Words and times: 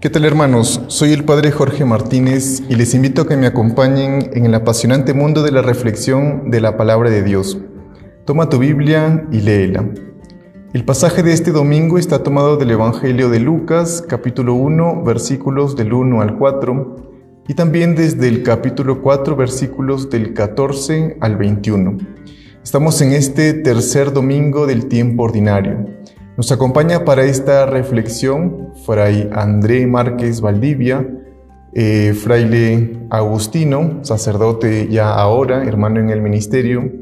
¿Qué 0.00 0.10
tal 0.10 0.24
hermanos? 0.24 0.80
Soy 0.86 1.12
el 1.12 1.24
Padre 1.24 1.50
Jorge 1.50 1.84
Martínez 1.84 2.62
y 2.68 2.76
les 2.76 2.94
invito 2.94 3.22
a 3.22 3.26
que 3.26 3.36
me 3.36 3.48
acompañen 3.48 4.30
en 4.32 4.46
el 4.46 4.54
apasionante 4.54 5.12
mundo 5.12 5.42
de 5.42 5.50
la 5.50 5.60
reflexión 5.60 6.52
de 6.52 6.60
la 6.60 6.76
palabra 6.76 7.10
de 7.10 7.24
Dios. 7.24 7.58
Toma 8.24 8.48
tu 8.48 8.58
Biblia 8.58 9.26
y 9.32 9.40
léela. 9.40 9.84
El 10.72 10.84
pasaje 10.84 11.24
de 11.24 11.32
este 11.32 11.50
domingo 11.50 11.98
está 11.98 12.22
tomado 12.22 12.56
del 12.56 12.70
Evangelio 12.70 13.28
de 13.28 13.40
Lucas, 13.40 14.04
capítulo 14.08 14.54
1, 14.54 15.02
versículos 15.02 15.74
del 15.74 15.92
1 15.92 16.22
al 16.22 16.38
4, 16.38 16.96
y 17.48 17.54
también 17.54 17.96
desde 17.96 18.28
el 18.28 18.44
capítulo 18.44 19.02
4, 19.02 19.34
versículos 19.34 20.10
del 20.10 20.32
14 20.32 21.16
al 21.20 21.36
21. 21.36 21.98
Estamos 22.62 23.00
en 23.00 23.14
este 23.14 23.52
tercer 23.52 24.12
domingo 24.12 24.68
del 24.68 24.86
tiempo 24.86 25.24
ordinario. 25.24 25.88
Nos 26.38 26.52
acompaña 26.52 27.04
para 27.04 27.24
esta 27.24 27.66
reflexión 27.66 28.68
Fray 28.86 29.28
André 29.32 29.88
Márquez 29.88 30.40
Valdivia, 30.40 31.04
eh, 31.74 32.14
fraile 32.14 32.96
Agustino, 33.10 33.98
sacerdote 34.04 34.86
ya 34.88 35.12
ahora, 35.14 35.64
hermano 35.64 35.98
en 35.98 36.10
el 36.10 36.22
ministerio, 36.22 36.92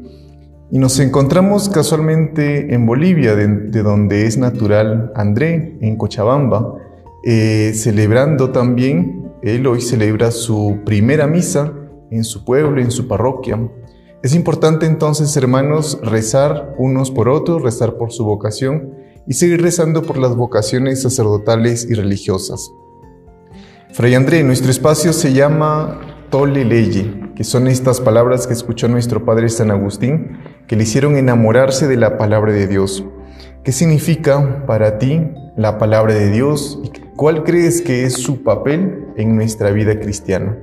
y 0.71 0.79
nos 0.79 0.99
encontramos 0.99 1.69
casualmente 1.69 2.73
en 2.73 2.87
Bolivia, 2.87 3.35
de, 3.35 3.83
donde 3.83 4.25
es 4.25 4.39
natural 4.39 5.11
André, 5.13 5.77
en 5.81 5.97
Cochabamba, 5.97 6.73
eh, 7.23 7.73
celebrando 7.75 8.49
también, 8.49 9.33
él 9.43 9.67
hoy 9.67 9.81
celebra 9.81 10.31
su 10.31 10.79
primera 10.83 11.27
misa 11.27 11.75
en 12.09 12.23
su 12.23 12.43
pueblo, 12.43 12.81
en 12.81 12.89
su 12.89 13.07
parroquia. 13.07 13.59
Es 14.23 14.33
importante 14.33 14.87
entonces, 14.87 15.37
hermanos, 15.37 15.99
rezar 16.01 16.73
unos 16.79 17.11
por 17.11 17.29
otros, 17.29 17.61
rezar 17.61 17.97
por 17.97 18.11
su 18.11 18.25
vocación, 18.25 18.96
y 19.27 19.33
seguir 19.33 19.61
rezando 19.61 20.03
por 20.03 20.17
las 20.17 20.35
vocaciones 20.35 21.01
sacerdotales 21.01 21.87
y 21.89 21.93
religiosas. 21.93 22.71
Fray 23.91 24.15
André, 24.15 24.43
nuestro 24.43 24.71
espacio 24.71 25.11
se 25.11 25.33
llama 25.33 25.99
Tole 26.29 26.65
Leye, 26.65 27.31
que 27.35 27.43
son 27.43 27.67
estas 27.67 28.01
palabras 28.01 28.47
que 28.47 28.53
escuchó 28.53 28.87
nuestro 28.87 29.25
Padre 29.25 29.49
San 29.49 29.71
Agustín, 29.71 30.37
que 30.67 30.75
le 30.75 30.83
hicieron 30.83 31.17
enamorarse 31.17 31.87
de 31.87 31.97
la 31.97 32.17
palabra 32.17 32.53
de 32.53 32.67
Dios. 32.67 33.03
¿Qué 33.63 33.71
significa 33.71 34.65
para 34.65 34.97
ti 34.97 35.21
la 35.57 35.77
palabra 35.77 36.13
de 36.13 36.31
Dios 36.31 36.79
y 36.83 36.89
cuál 37.15 37.43
crees 37.43 37.81
que 37.81 38.05
es 38.05 38.13
su 38.13 38.43
papel 38.43 39.07
en 39.17 39.35
nuestra 39.35 39.71
vida 39.71 39.99
cristiana? 39.99 40.57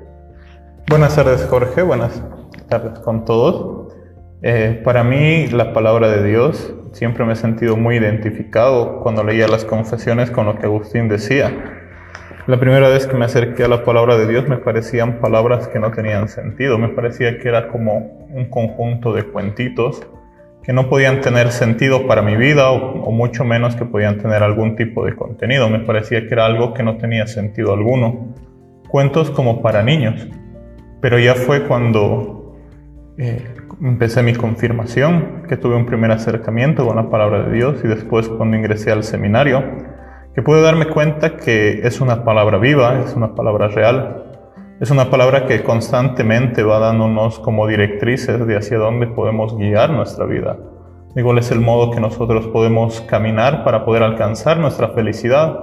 Buenas 0.88 1.16
tardes 1.16 1.44
Jorge, 1.50 1.82
buenas 1.82 2.22
tardes 2.68 2.98
con 3.00 3.24
todos. 3.24 3.83
Eh, 4.46 4.82
para 4.84 5.02
mí 5.04 5.46
la 5.46 5.72
palabra 5.72 6.10
de 6.10 6.22
Dios 6.22 6.74
siempre 6.92 7.24
me 7.24 7.32
he 7.32 7.36
sentido 7.36 7.78
muy 7.78 7.96
identificado 7.96 9.00
cuando 9.00 9.24
leía 9.24 9.48
las 9.48 9.64
confesiones 9.64 10.30
con 10.30 10.44
lo 10.44 10.58
que 10.58 10.66
Agustín 10.66 11.08
decía. 11.08 11.50
La 12.46 12.60
primera 12.60 12.90
vez 12.90 13.06
que 13.06 13.16
me 13.16 13.24
acerqué 13.24 13.64
a 13.64 13.68
la 13.68 13.86
palabra 13.86 14.18
de 14.18 14.26
Dios 14.26 14.46
me 14.46 14.58
parecían 14.58 15.18
palabras 15.18 15.68
que 15.68 15.78
no 15.78 15.92
tenían 15.92 16.28
sentido, 16.28 16.76
me 16.76 16.90
parecía 16.90 17.38
que 17.38 17.48
era 17.48 17.68
como 17.68 18.26
un 18.34 18.50
conjunto 18.50 19.14
de 19.14 19.22
cuentitos 19.22 20.06
que 20.62 20.74
no 20.74 20.90
podían 20.90 21.22
tener 21.22 21.50
sentido 21.50 22.06
para 22.06 22.20
mi 22.20 22.36
vida 22.36 22.70
o, 22.70 23.00
o, 23.00 23.12
mucho 23.12 23.46
menos 23.46 23.76
que 23.76 23.86
podían 23.86 24.18
tener 24.18 24.42
algún 24.42 24.76
tipo 24.76 25.06
de 25.06 25.16
contenido. 25.16 25.70
Me 25.70 25.78
parecía 25.78 26.20
que 26.26 26.34
era 26.34 26.44
algo 26.44 26.74
que 26.74 26.82
no 26.82 26.98
tenía 26.98 27.26
sentido 27.26 27.72
alguno. 27.72 28.34
Cuentos 28.88 29.30
como 29.30 29.62
para 29.62 29.82
niños. 29.82 30.28
Pero 31.00 31.18
ya 31.18 31.34
fue 31.34 31.66
cuando 31.66 32.43
eh, 33.16 33.54
empecé 33.80 34.24
mi 34.24 34.34
confirmación, 34.34 35.44
que 35.48 35.56
tuve 35.56 35.76
un 35.76 35.86
primer 35.86 36.10
acercamiento 36.10 36.84
con 36.84 36.96
la 36.96 37.10
palabra 37.10 37.44
de 37.44 37.52
Dios 37.52 37.80
y 37.84 37.86
después 37.86 38.28
cuando 38.28 38.56
ingresé 38.56 38.90
al 38.90 39.04
seminario, 39.04 39.62
que 40.34 40.42
pude 40.42 40.60
darme 40.60 40.86
cuenta 40.86 41.36
que 41.36 41.86
es 41.86 42.00
una 42.00 42.24
palabra 42.24 42.58
viva, 42.58 43.00
es 43.04 43.14
una 43.14 43.36
palabra 43.36 43.68
real, 43.68 44.24
es 44.80 44.90
una 44.90 45.10
palabra 45.10 45.46
que 45.46 45.62
constantemente 45.62 46.64
va 46.64 46.80
dándonos 46.80 47.38
como 47.38 47.68
directrices 47.68 48.44
de 48.44 48.56
hacia 48.56 48.78
dónde 48.78 49.06
podemos 49.06 49.56
guiar 49.56 49.90
nuestra 49.90 50.26
vida. 50.26 50.58
Igual 51.14 51.38
es 51.38 51.52
el 51.52 51.60
modo 51.60 51.92
que 51.92 52.00
nosotros 52.00 52.48
podemos 52.48 53.00
caminar 53.02 53.62
para 53.62 53.84
poder 53.84 54.02
alcanzar 54.02 54.58
nuestra 54.58 54.88
felicidad, 54.88 55.56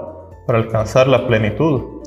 para 0.47 0.59
alcanzar 0.59 1.07
la 1.07 1.27
plenitud. 1.27 2.01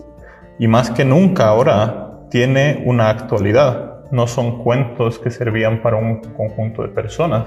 Y 0.59 0.69
más 0.69 0.91
que 0.91 1.04
nunca 1.04 1.49
ahora 1.49 2.27
tiene 2.31 2.83
una 2.87 3.10
actualidad 3.10 3.94
no 4.10 4.26
son 4.26 4.62
cuentos 4.62 5.19
que 5.19 5.31
servían 5.31 5.82
para 5.82 5.97
un 5.97 6.20
conjunto 6.37 6.82
de 6.82 6.88
personas, 6.88 7.47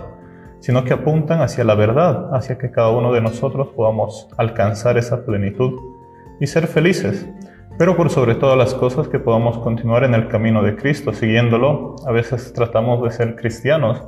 sino 0.59 0.83
que 0.83 0.93
apuntan 0.93 1.41
hacia 1.41 1.63
la 1.63 1.75
verdad, 1.75 2.33
hacia 2.35 2.57
que 2.57 2.71
cada 2.71 2.89
uno 2.89 3.13
de 3.13 3.21
nosotros 3.21 3.69
podamos 3.75 4.27
alcanzar 4.37 4.97
esa 4.97 5.25
plenitud 5.25 5.79
y 6.39 6.47
ser 6.47 6.67
felices, 6.67 7.29
pero 7.77 7.95
por 7.95 8.09
sobre 8.09 8.35
todas 8.35 8.57
las 8.57 8.73
cosas 8.73 9.07
que 9.07 9.19
podamos 9.19 9.59
continuar 9.59 10.03
en 10.03 10.15
el 10.15 10.27
camino 10.27 10.63
de 10.63 10.75
Cristo, 10.75 11.13
siguiéndolo. 11.13 11.95
A 12.07 12.11
veces 12.11 12.51
tratamos 12.53 13.03
de 13.03 13.11
ser 13.11 13.35
cristianos, 13.35 14.03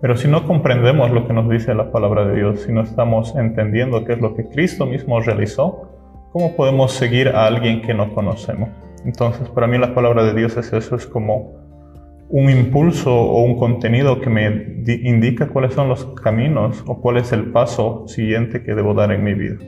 pero 0.00 0.16
si 0.16 0.28
no 0.28 0.46
comprendemos 0.46 1.10
lo 1.12 1.26
que 1.26 1.32
nos 1.32 1.48
dice 1.48 1.74
la 1.74 1.92
palabra 1.92 2.26
de 2.26 2.36
Dios, 2.36 2.60
si 2.62 2.72
no 2.72 2.82
estamos 2.82 3.34
entendiendo 3.36 4.04
qué 4.04 4.14
es 4.14 4.20
lo 4.20 4.34
que 4.34 4.48
Cristo 4.48 4.84
mismo 4.84 5.20
realizó, 5.20 5.88
¿cómo 6.32 6.56
podemos 6.56 6.92
seguir 6.92 7.28
a 7.28 7.46
alguien 7.46 7.82
que 7.82 7.94
no 7.94 8.12
conocemos? 8.12 8.68
Entonces, 9.04 9.48
para 9.48 9.66
mí 9.66 9.78
la 9.78 9.94
palabra 9.94 10.24
de 10.24 10.34
Dios 10.34 10.56
es 10.56 10.72
eso, 10.72 10.96
es 10.96 11.06
como 11.06 11.63
un 12.34 12.50
impulso 12.50 13.14
o 13.14 13.44
un 13.44 13.56
contenido 13.56 14.20
que 14.20 14.28
me 14.28 14.82
indica 15.04 15.46
cuáles 15.46 15.72
son 15.72 15.88
los 15.88 16.04
caminos 16.20 16.82
o 16.84 17.00
cuál 17.00 17.18
es 17.18 17.30
el 17.30 17.52
paso 17.52 18.08
siguiente 18.08 18.64
que 18.64 18.74
debo 18.74 18.92
dar 18.92 19.12
en 19.12 19.22
mi 19.22 19.34
vida. 19.34 19.58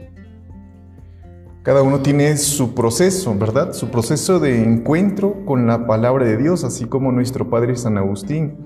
Cada 1.63 1.83
uno 1.83 2.01
tiene 2.01 2.37
su 2.37 2.75
proceso, 2.75 3.39
¿verdad? 3.39 3.73
Su 3.73 3.89
proceso 3.89 4.41
de 4.41 4.65
encuentro 4.65 5.45
con 5.45 5.69
la 5.69 5.87
palabra 5.87 6.25
de 6.25 6.39
Dios, 6.39 6.65
así 6.65 6.87
como 6.87 7.13
nuestro 7.13 7.49
Padre 7.49 7.77
San 7.77 7.99
Agustín. 7.99 8.57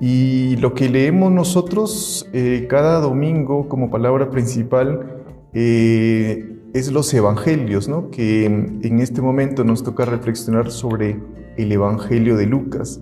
Y 0.00 0.54
lo 0.58 0.72
que 0.74 0.88
leemos 0.88 1.32
nosotros 1.32 2.30
eh, 2.32 2.68
cada 2.70 3.00
domingo 3.00 3.68
como 3.68 3.90
palabra 3.90 4.30
principal 4.30 5.24
eh, 5.52 6.60
es 6.74 6.92
los 6.92 7.12
evangelios, 7.12 7.88
¿no? 7.88 8.08
Que 8.10 8.44
en 8.44 9.00
este 9.00 9.20
momento 9.20 9.64
nos 9.64 9.82
toca 9.82 10.04
reflexionar 10.04 10.70
sobre 10.70 11.18
el 11.56 11.72
Evangelio 11.72 12.36
de 12.36 12.46
Lucas 12.46 13.00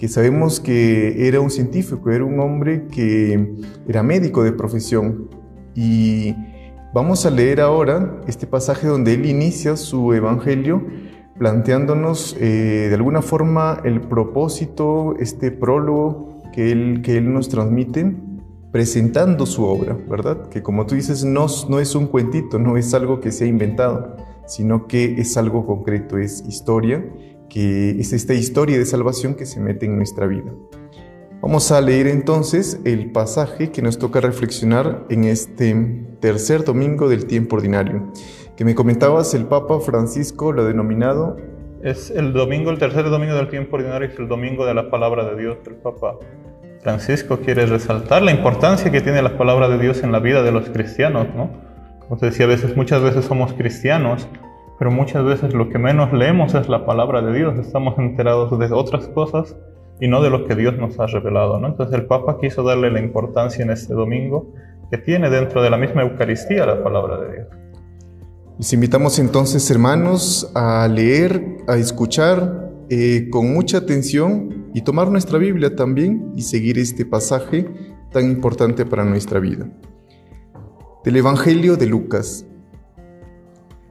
que 0.00 0.08
sabemos 0.08 0.60
que 0.60 1.28
era 1.28 1.42
un 1.42 1.50
científico, 1.50 2.10
era 2.10 2.24
un 2.24 2.40
hombre 2.40 2.86
que 2.86 3.54
era 3.86 4.02
médico 4.02 4.42
de 4.42 4.50
profesión. 4.50 5.28
Y 5.74 6.34
vamos 6.94 7.26
a 7.26 7.30
leer 7.30 7.60
ahora 7.60 8.18
este 8.26 8.46
pasaje 8.46 8.86
donde 8.86 9.12
él 9.12 9.26
inicia 9.26 9.76
su 9.76 10.14
evangelio 10.14 10.82
planteándonos 11.38 12.34
eh, 12.40 12.86
de 12.88 12.94
alguna 12.94 13.20
forma 13.20 13.82
el 13.84 14.00
propósito, 14.00 15.16
este 15.18 15.50
prólogo 15.50 16.40
que 16.54 16.72
él, 16.72 17.02
que 17.02 17.18
él 17.18 17.30
nos 17.34 17.50
transmite, 17.50 18.16
presentando 18.72 19.44
su 19.44 19.64
obra, 19.64 19.98
¿verdad? 20.08 20.48
Que 20.48 20.62
como 20.62 20.86
tú 20.86 20.94
dices, 20.94 21.26
no, 21.26 21.44
no 21.68 21.78
es 21.78 21.94
un 21.94 22.06
cuentito, 22.06 22.58
no 22.58 22.78
es 22.78 22.94
algo 22.94 23.20
que 23.20 23.32
se 23.32 23.44
ha 23.44 23.48
inventado, 23.48 24.16
sino 24.46 24.86
que 24.86 25.20
es 25.20 25.36
algo 25.36 25.66
concreto, 25.66 26.16
es 26.16 26.42
historia 26.48 27.04
que 27.50 27.90
es 28.00 28.14
esta 28.14 28.32
historia 28.32 28.78
de 28.78 28.86
salvación 28.86 29.34
que 29.34 29.44
se 29.44 29.60
mete 29.60 29.84
en 29.84 29.96
nuestra 29.96 30.26
vida. 30.26 30.52
Vamos 31.42 31.72
a 31.72 31.80
leer 31.80 32.06
entonces 32.06 32.80
el 32.84 33.12
pasaje 33.12 33.70
que 33.70 33.82
nos 33.82 33.98
toca 33.98 34.20
reflexionar 34.20 35.04
en 35.10 35.24
este 35.24 35.74
tercer 36.20 36.64
domingo 36.64 37.08
del 37.08 37.26
tiempo 37.26 37.56
ordinario, 37.56 38.12
que 38.56 38.64
me 38.64 38.74
comentabas 38.74 39.34
el 39.34 39.46
Papa 39.46 39.80
Francisco 39.80 40.52
lo 40.52 40.62
ha 40.62 40.64
denominado... 40.66 41.36
Es 41.82 42.10
el 42.10 42.34
domingo, 42.34 42.70
el 42.70 42.78
tercer 42.78 43.08
domingo 43.08 43.34
del 43.34 43.48
tiempo 43.48 43.76
ordinario, 43.76 44.06
es 44.06 44.18
el 44.18 44.28
domingo 44.28 44.66
de 44.66 44.74
la 44.74 44.90
palabra 44.90 45.24
de 45.24 45.40
Dios. 45.40 45.56
El 45.66 45.76
Papa 45.76 46.18
Francisco 46.82 47.38
quiere 47.38 47.64
resaltar 47.64 48.20
la 48.20 48.32
importancia 48.32 48.92
que 48.92 49.00
tiene 49.00 49.22
la 49.22 49.38
palabra 49.38 49.66
de 49.66 49.78
Dios 49.78 50.02
en 50.02 50.12
la 50.12 50.18
vida 50.18 50.42
de 50.42 50.52
los 50.52 50.68
cristianos, 50.68 51.28
¿no? 51.34 51.50
Como 52.00 52.18
te 52.18 52.26
decía, 52.26 52.44
a 52.44 52.48
veces, 52.48 52.76
muchas 52.76 53.00
veces 53.00 53.24
somos 53.24 53.54
cristianos, 53.54 54.28
pero 54.80 54.90
muchas 54.90 55.22
veces 55.26 55.52
lo 55.52 55.68
que 55.68 55.78
menos 55.78 56.10
leemos 56.10 56.54
es 56.54 56.70
la 56.70 56.86
palabra 56.86 57.20
de 57.20 57.36
Dios, 57.36 57.58
estamos 57.58 57.98
enterados 57.98 58.58
de 58.58 58.72
otras 58.72 59.08
cosas 59.08 59.54
y 60.00 60.08
no 60.08 60.22
de 60.22 60.30
lo 60.30 60.46
que 60.46 60.54
Dios 60.54 60.74
nos 60.78 60.98
ha 60.98 61.06
revelado. 61.06 61.60
¿no? 61.60 61.68
Entonces 61.68 61.94
el 61.94 62.06
Papa 62.06 62.38
quiso 62.40 62.62
darle 62.62 62.90
la 62.90 62.98
importancia 62.98 63.62
en 63.62 63.72
este 63.72 63.92
domingo 63.92 64.54
que 64.90 64.96
tiene 64.96 65.28
dentro 65.28 65.62
de 65.62 65.68
la 65.68 65.76
misma 65.76 66.00
Eucaristía 66.00 66.64
la 66.64 66.82
palabra 66.82 67.20
de 67.20 67.30
Dios. 67.30 67.48
Les 68.58 68.72
invitamos 68.72 69.18
entonces, 69.18 69.70
hermanos, 69.70 70.50
a 70.54 70.88
leer, 70.88 71.58
a 71.68 71.76
escuchar 71.76 72.70
eh, 72.88 73.28
con 73.30 73.52
mucha 73.52 73.76
atención 73.76 74.70
y 74.72 74.80
tomar 74.80 75.10
nuestra 75.10 75.36
Biblia 75.36 75.76
también 75.76 76.32
y 76.34 76.40
seguir 76.40 76.78
este 76.78 77.04
pasaje 77.04 77.68
tan 78.12 78.30
importante 78.30 78.86
para 78.86 79.04
nuestra 79.04 79.40
vida. 79.40 79.68
Del 81.04 81.16
Evangelio 81.16 81.76
de 81.76 81.84
Lucas. 81.84 82.46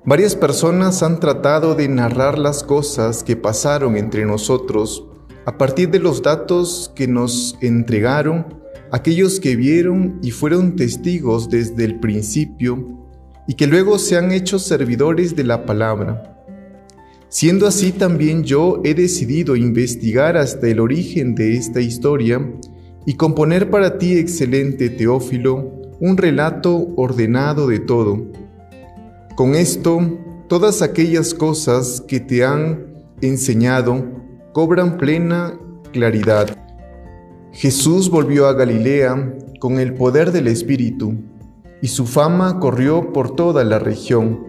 Varias 0.10 0.36
personas 0.36 1.04
han 1.04 1.20
tratado 1.20 1.76
de 1.76 1.88
narrar 1.88 2.40
las 2.40 2.64
cosas 2.64 3.24
que 3.24 3.36
pasaron 3.36 3.96
entre 3.96 4.26
nosotros 4.26 5.06
a 5.46 5.56
partir 5.60 5.92
de 5.92 6.00
los 6.00 6.24
datos 6.24 6.92
que 6.96 7.08
nos 7.08 7.56
entregaron 7.62 8.56
aquellos 8.92 9.40
que 9.40 9.56
vieron 9.56 10.18
y 10.24 10.32
fueron 10.32 10.76
testigos 10.76 11.52
desde 11.52 11.86
el 11.86 12.00
principio 12.00 13.08
y 13.48 13.54
que 13.54 13.68
luego 13.68 14.00
se 14.00 14.18
han 14.18 14.32
hecho 14.32 14.58
servidores 14.58 15.36
de 15.36 15.44
la 15.44 15.68
palabra. 15.68 16.44
Siendo 17.28 17.68
así 17.68 17.92
también 17.92 18.44
yo 18.44 18.82
he 18.84 18.96
decidido 18.96 19.56
investigar 19.56 20.38
hasta 20.38 20.70
el 20.70 20.80
origen 20.80 21.36
de 21.36 21.54
esta 21.54 21.82
historia 21.82 22.52
y 23.06 23.14
componer 23.14 23.70
para 23.70 24.00
ti, 24.00 24.18
excelente 24.18 24.90
Teófilo, 24.90 25.72
un 26.00 26.18
relato 26.18 26.88
ordenado 26.96 27.68
de 27.68 27.78
todo. 27.78 28.49
Con 29.40 29.56
esto, 29.56 30.02
todas 30.50 30.82
aquellas 30.82 31.34
cosas 31.34 32.04
que 32.06 32.20
te 32.20 32.44
han 32.44 32.94
enseñado 33.22 34.04
cobran 34.52 34.98
plena 34.98 35.58
claridad. 35.94 36.58
Jesús 37.54 38.10
volvió 38.10 38.48
a 38.48 38.54
Galilea 38.54 39.38
con 39.62 39.80
el 39.80 39.94
poder 39.94 40.34
del 40.34 40.48
Espíritu, 40.48 41.14
y 41.82 41.88
su 41.88 42.06
fama 42.06 42.60
corrió 42.60 43.14
por 43.14 43.34
toda 43.38 43.64
la 43.64 43.80
región. 43.80 44.46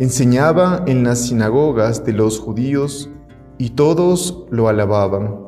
Enseñaba 0.00 0.82
en 0.88 1.04
las 1.04 1.28
sinagogas 1.28 2.04
de 2.04 2.14
los 2.14 2.40
judíos, 2.40 3.08
y 3.56 3.70
todos 3.70 4.46
lo 4.50 4.66
alababan. 4.66 5.38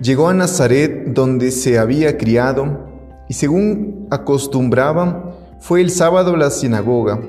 Llegó 0.00 0.26
a 0.26 0.34
Nazaret, 0.34 1.14
donde 1.14 1.52
se 1.52 1.78
había 1.78 2.18
criado, 2.18 2.84
y 3.28 3.34
según 3.34 4.08
acostumbraban, 4.10 5.36
fue 5.60 5.80
el 5.80 5.90
sábado 5.90 6.34
a 6.34 6.36
la 6.36 6.50
sinagoga. 6.50 7.20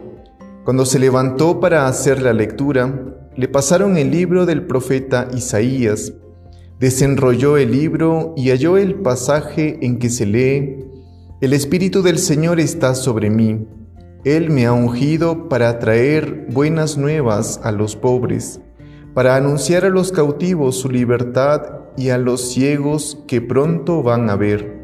Cuando 0.64 0.86
se 0.86 0.98
levantó 0.98 1.60
para 1.60 1.88
hacer 1.88 2.22
la 2.22 2.32
lectura, 2.32 3.18
le 3.36 3.50
pasaron 3.50 3.98
el 3.98 4.12
libro 4.12 4.46
del 4.46 4.66
profeta 4.66 5.28
Isaías. 5.36 6.14
Desenrolló 6.80 7.58
el 7.58 7.72
libro 7.72 8.34
y 8.38 8.50
halló 8.50 8.78
el 8.78 8.96
pasaje 8.96 9.80
en 9.82 10.00
que 10.00 10.10
se 10.10 10.26
lee, 10.26 10.86
El 11.42 11.52
Espíritu 11.52 12.02
del 12.02 12.18
Señor 12.18 12.62
está 12.62 12.96
sobre 12.96 13.30
mí. 13.30 13.68
Él 14.24 14.52
me 14.52 14.66
ha 14.66 14.72
ungido 14.72 15.50
para 15.50 15.80
traer 15.80 16.48
buenas 16.50 16.98
nuevas 16.98 17.60
a 17.62 17.74
los 17.74 17.98
pobres, 17.98 18.62
para 19.14 19.36
anunciar 19.36 19.84
a 19.84 19.90
los 19.90 20.14
cautivos 20.14 20.78
su 20.78 20.90
libertad 20.90 21.82
y 21.98 22.08
a 22.08 22.18
los 22.18 22.54
ciegos 22.54 23.22
que 23.28 23.42
pronto 23.42 24.02
van 24.02 24.30
a 24.30 24.38
ver, 24.38 24.82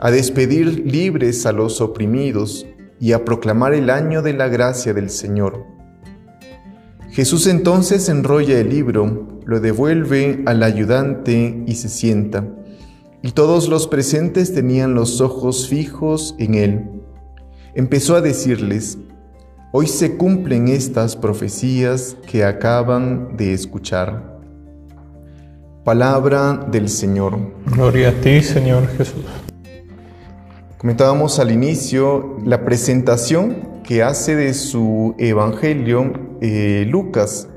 a 0.00 0.10
despedir 0.10 0.90
libres 0.90 1.44
a 1.44 1.52
los 1.52 1.82
oprimidos 1.82 2.66
y 3.04 3.12
a 3.12 3.22
proclamar 3.22 3.74
el 3.74 3.90
año 3.90 4.22
de 4.22 4.32
la 4.32 4.48
gracia 4.48 4.94
del 4.94 5.10
Señor. 5.10 5.66
Jesús 7.10 7.46
entonces 7.46 8.08
enrolla 8.08 8.58
el 8.58 8.70
libro, 8.70 9.40
lo 9.44 9.60
devuelve 9.60 10.42
al 10.46 10.62
ayudante 10.62 11.64
y 11.66 11.74
se 11.74 11.90
sienta. 11.90 12.46
Y 13.20 13.32
todos 13.32 13.68
los 13.68 13.88
presentes 13.88 14.54
tenían 14.54 14.94
los 14.94 15.20
ojos 15.20 15.68
fijos 15.68 16.34
en 16.38 16.54
él. 16.54 17.02
Empezó 17.74 18.16
a 18.16 18.22
decirles, 18.22 18.96
hoy 19.70 19.86
se 19.86 20.16
cumplen 20.16 20.68
estas 20.68 21.14
profecías 21.14 22.16
que 22.26 22.42
acaban 22.42 23.36
de 23.36 23.52
escuchar. 23.52 24.40
Palabra 25.84 26.66
del 26.72 26.88
Señor. 26.88 27.52
Gloria 27.66 28.08
a 28.08 28.12
ti, 28.12 28.40
Señor 28.40 28.88
Jesús. 28.96 29.26
Comentábamos 30.84 31.38
al 31.38 31.50
inicio 31.50 32.36
la 32.44 32.66
presentación 32.66 33.80
que 33.84 34.02
hace 34.02 34.36
de 34.36 34.52
su 34.52 35.14
evangelio 35.16 36.12
eh, 36.42 36.84
Lucas, 36.86 37.48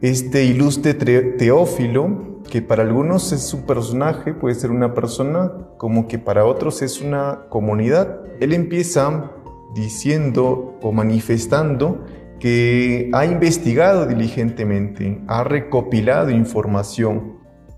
este 0.00 0.42
ilustre 0.42 0.94
Teófilo, 1.38 2.42
que 2.50 2.62
para 2.62 2.82
algunos 2.82 3.30
es 3.30 3.54
un 3.54 3.66
personaje, 3.66 4.34
puede 4.34 4.56
ser 4.56 4.72
una 4.72 4.94
persona, 4.94 5.52
como 5.76 6.08
que 6.08 6.18
para 6.18 6.44
otros 6.44 6.82
es 6.82 7.00
una 7.00 7.42
comunidad. 7.50 8.22
Él 8.40 8.52
empieza 8.52 9.30
diciendo 9.76 10.76
o 10.82 10.90
manifestando 10.90 12.04
que 12.40 13.10
ha 13.12 13.26
investigado 13.26 14.06
diligentemente, 14.06 15.22
ha 15.28 15.44
recopilado 15.44 16.30
información 16.30 17.36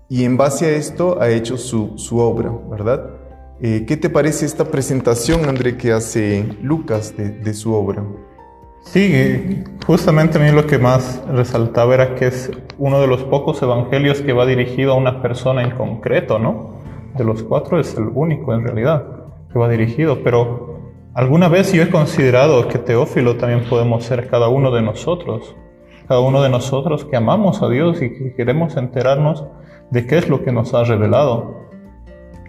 y 0.09 0.23
en 0.23 0.35
base 0.35 0.65
a 0.65 0.69
esto 0.69 1.21
ha 1.21 1.29
hecho 1.29 1.57
su, 1.57 2.17
obra, 2.17 2.51
¿verdad? 2.71 3.18
Eh, 3.61 3.83
¿Qué 3.85 3.97
te 3.97 4.09
parece 4.09 4.45
esta 4.45 4.71
presentación, 4.71 5.43
André, 5.49 5.75
que 5.75 5.91
hace 5.91 6.45
Lucas 6.61 7.13
de, 7.17 7.53
su 7.53 7.73
obra? 7.73 8.05
Sí, 8.83 9.63
justamente 9.85 10.37
a 10.37 10.41
mí 10.41 10.49
lo 10.51 10.65
que 10.65 10.77
más 10.77 11.21
resaltaba 11.27 11.93
era 11.93 12.15
que 12.15 12.27
es 12.27 12.49
uno 12.77 13.01
de 13.01 13.07
los 13.07 13.25
pocos 13.25 13.61
evangelios 13.61 14.21
que 14.21 14.31
va 14.31 14.45
dirigido 14.45 14.93
a 14.93 14.95
una 14.95 15.21
persona 15.21 15.61
en 15.61 15.71
concreto, 15.71 16.39
¿no? 16.39 16.79
De 17.17 17.25
los 17.25 17.43
cuatro 17.43 17.81
es 17.81 17.97
el 17.97 18.05
único 18.13 18.53
en 18.53 18.63
realidad 18.63 19.03
que 19.51 19.59
va 19.59 19.67
dirigido, 19.67 20.23
pero 20.23 20.79
alguna 21.13 21.49
vez 21.49 21.73
yo 21.73 21.83
he 21.83 21.89
considerado 21.89 22.69
que 22.69 22.77
Teófilo 22.77 23.35
también 23.35 23.65
podemos 23.69 24.05
ser 24.05 24.29
cada 24.29 24.47
uno 24.47 24.71
de 24.71 24.81
nosotros, 24.81 25.53
cada 26.07 26.21
uno 26.21 26.41
de 26.41 26.49
nosotros 26.49 27.03
que 27.03 27.17
amamos 27.17 27.61
a 27.61 27.67
Dios 27.67 28.01
y 28.01 28.09
que 28.13 28.33
queremos 28.35 28.77
enterarnos 28.77 29.43
de 29.91 30.07
qué 30.07 30.17
es 30.17 30.29
lo 30.29 30.45
que 30.45 30.53
nos 30.53 30.73
ha 30.73 30.85
revelado. 30.85 31.58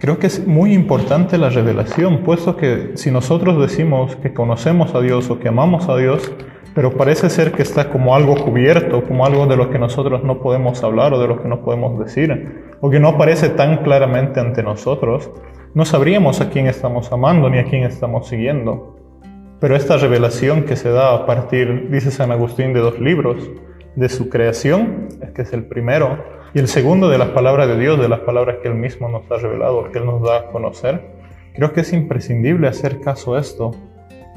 Creo 0.01 0.17
que 0.17 0.25
es 0.25 0.47
muy 0.47 0.73
importante 0.73 1.37
la 1.37 1.51
revelación, 1.51 2.23
puesto 2.23 2.57
que 2.57 2.93
si 2.95 3.11
nosotros 3.11 3.61
decimos 3.61 4.15
que 4.15 4.33
conocemos 4.33 4.95
a 4.95 4.99
Dios 4.99 5.29
o 5.29 5.37
que 5.37 5.47
amamos 5.47 5.89
a 5.89 5.95
Dios, 5.95 6.33
pero 6.73 6.97
parece 6.97 7.29
ser 7.29 7.51
que 7.51 7.61
está 7.61 7.91
como 7.91 8.15
algo 8.15 8.33
cubierto, 8.33 9.03
como 9.03 9.27
algo 9.27 9.45
de 9.45 9.57
lo 9.57 9.69
que 9.69 9.77
nosotros 9.77 10.23
no 10.23 10.41
podemos 10.41 10.83
hablar 10.83 11.13
o 11.13 11.19
de 11.19 11.27
lo 11.27 11.39
que 11.39 11.47
no 11.47 11.61
podemos 11.61 11.99
decir, 11.99 12.63
o 12.81 12.89
que 12.89 12.99
no 12.99 13.09
aparece 13.09 13.49
tan 13.49 13.83
claramente 13.83 14.39
ante 14.39 14.63
nosotros, 14.63 15.29
no 15.75 15.85
sabríamos 15.85 16.41
a 16.41 16.49
quién 16.49 16.65
estamos 16.65 17.11
amando 17.11 17.47
ni 17.51 17.59
a 17.59 17.65
quién 17.65 17.83
estamos 17.83 18.27
siguiendo. 18.27 18.97
Pero 19.59 19.75
esta 19.75 19.97
revelación 19.97 20.63
que 20.63 20.77
se 20.77 20.89
da 20.89 21.13
a 21.13 21.27
partir, 21.27 21.91
dice 21.91 22.09
San 22.09 22.31
Agustín, 22.31 22.73
de 22.73 22.79
dos 22.79 22.99
libros, 22.99 23.51
de 23.95 24.09
su 24.09 24.29
creación, 24.29 25.09
que 25.35 25.43
es 25.43 25.53
el 25.53 25.65
primero, 25.65 26.40
y 26.53 26.59
el 26.59 26.67
segundo 26.67 27.07
de 27.09 27.17
las 27.17 27.29
palabras 27.29 27.67
de 27.67 27.77
Dios, 27.77 27.99
de 27.99 28.09
las 28.09 28.19
palabras 28.19 28.57
que 28.61 28.67
Él 28.67 28.75
mismo 28.75 29.07
nos 29.07 29.23
ha 29.31 29.37
revelado, 29.41 29.89
que 29.91 29.99
Él 29.99 30.05
nos 30.05 30.21
da 30.21 30.37
a 30.37 30.45
conocer, 30.47 31.01
creo 31.53 31.71
que 31.71 31.81
es 31.81 31.93
imprescindible 31.93 32.67
hacer 32.67 32.99
caso 32.99 33.35
a 33.35 33.39
esto, 33.39 33.71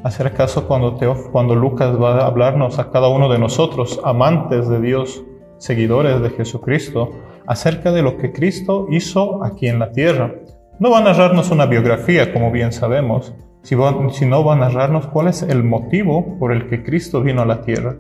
hacer 0.05 0.33
caso 0.33 0.69
cuando, 0.69 0.97
cuando 1.33 1.57
Lucas 1.57 2.01
va 2.01 2.21
a 2.21 2.27
hablarnos 2.27 2.79
a 2.79 2.91
cada 2.91 3.09
uno 3.09 3.29
de 3.29 3.39
nosotros, 3.39 4.01
amantes 4.05 4.69
de 4.69 4.81
Dios, 4.81 5.25
seguidores 5.59 6.21
de 6.21 6.31
Jesucristo, 6.31 7.11
acerca 7.47 7.91
de 7.91 8.03
lo 8.03 8.17
que 8.17 8.33
Cristo 8.33 8.87
hizo 8.91 9.43
aquí 9.45 9.67
en 9.67 9.81
la 9.81 9.91
tierra. 9.91 10.35
No 10.79 10.91
va 10.91 10.99
a 10.99 11.05
narrarnos 11.05 11.51
una 11.51 11.67
biografía, 11.67 12.33
como 12.33 12.53
bien 12.53 12.73
sabemos, 12.73 13.35
sino 13.63 14.45
va 14.45 14.53
a 14.53 14.57
narrarnos 14.57 15.07
cuál 15.09 15.29
es 15.29 15.43
el 15.43 15.65
motivo 15.65 16.39
por 16.39 16.53
el 16.53 16.69
que 16.69 16.85
Cristo 16.85 17.23
vino 17.23 17.43
a 17.43 17.47
la 17.47 17.63
tierra, 17.63 17.97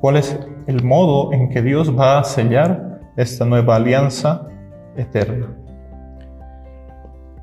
cuál 0.00 0.16
es 0.16 0.38
el 0.66 0.82
modo 0.82 1.32
en 1.32 1.50
que 1.50 1.62
Dios 1.62 1.96
va 1.96 2.18
a 2.18 2.24
sellar 2.24 2.93
esta 3.16 3.44
nueva 3.44 3.76
alianza 3.76 4.48
eterna. 4.96 5.56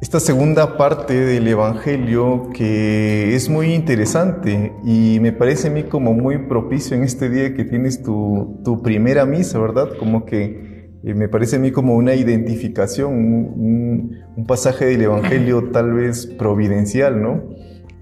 Esta 0.01 0.19
segunda 0.19 0.77
parte 0.77 1.13
del 1.13 1.47
Evangelio 1.47 2.49
que 2.53 3.35
es 3.35 3.49
muy 3.49 3.73
interesante 3.73 4.73
y 4.83 5.19
me 5.21 5.31
parece 5.31 5.67
a 5.67 5.71
mí 5.71 5.83
como 5.83 6.13
muy 6.13 6.39
propicio 6.47 6.97
en 6.97 7.03
este 7.03 7.29
día 7.29 7.53
que 7.53 7.65
tienes 7.65 8.01
tu, 8.01 8.81
primera 8.83 9.25
misa, 9.25 9.59
¿verdad? 9.59 9.89
Como 9.99 10.25
que 10.25 10.97
eh, 11.03 11.13
me 11.13 11.29
parece 11.29 11.57
a 11.57 11.59
mí 11.59 11.71
como 11.71 11.95
una 11.95 12.15
identificación, 12.15 13.13
un, 13.13 14.17
un 14.35 14.45
pasaje 14.47 14.85
del 14.85 15.03
Evangelio 15.03 15.69
tal 15.71 15.93
vez 15.93 16.25
providencial, 16.25 17.21
¿no? 17.21 17.43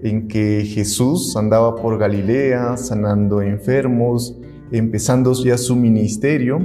En 0.02 0.26
que 0.26 0.64
Jesús 0.64 1.36
andaba 1.36 1.76
por 1.76 1.98
Galilea 1.98 2.78
sanando 2.78 3.42
enfermos, 3.42 4.40
empezando 4.72 5.34
ya 5.44 5.58
su 5.58 5.76
ministerio 5.76 6.64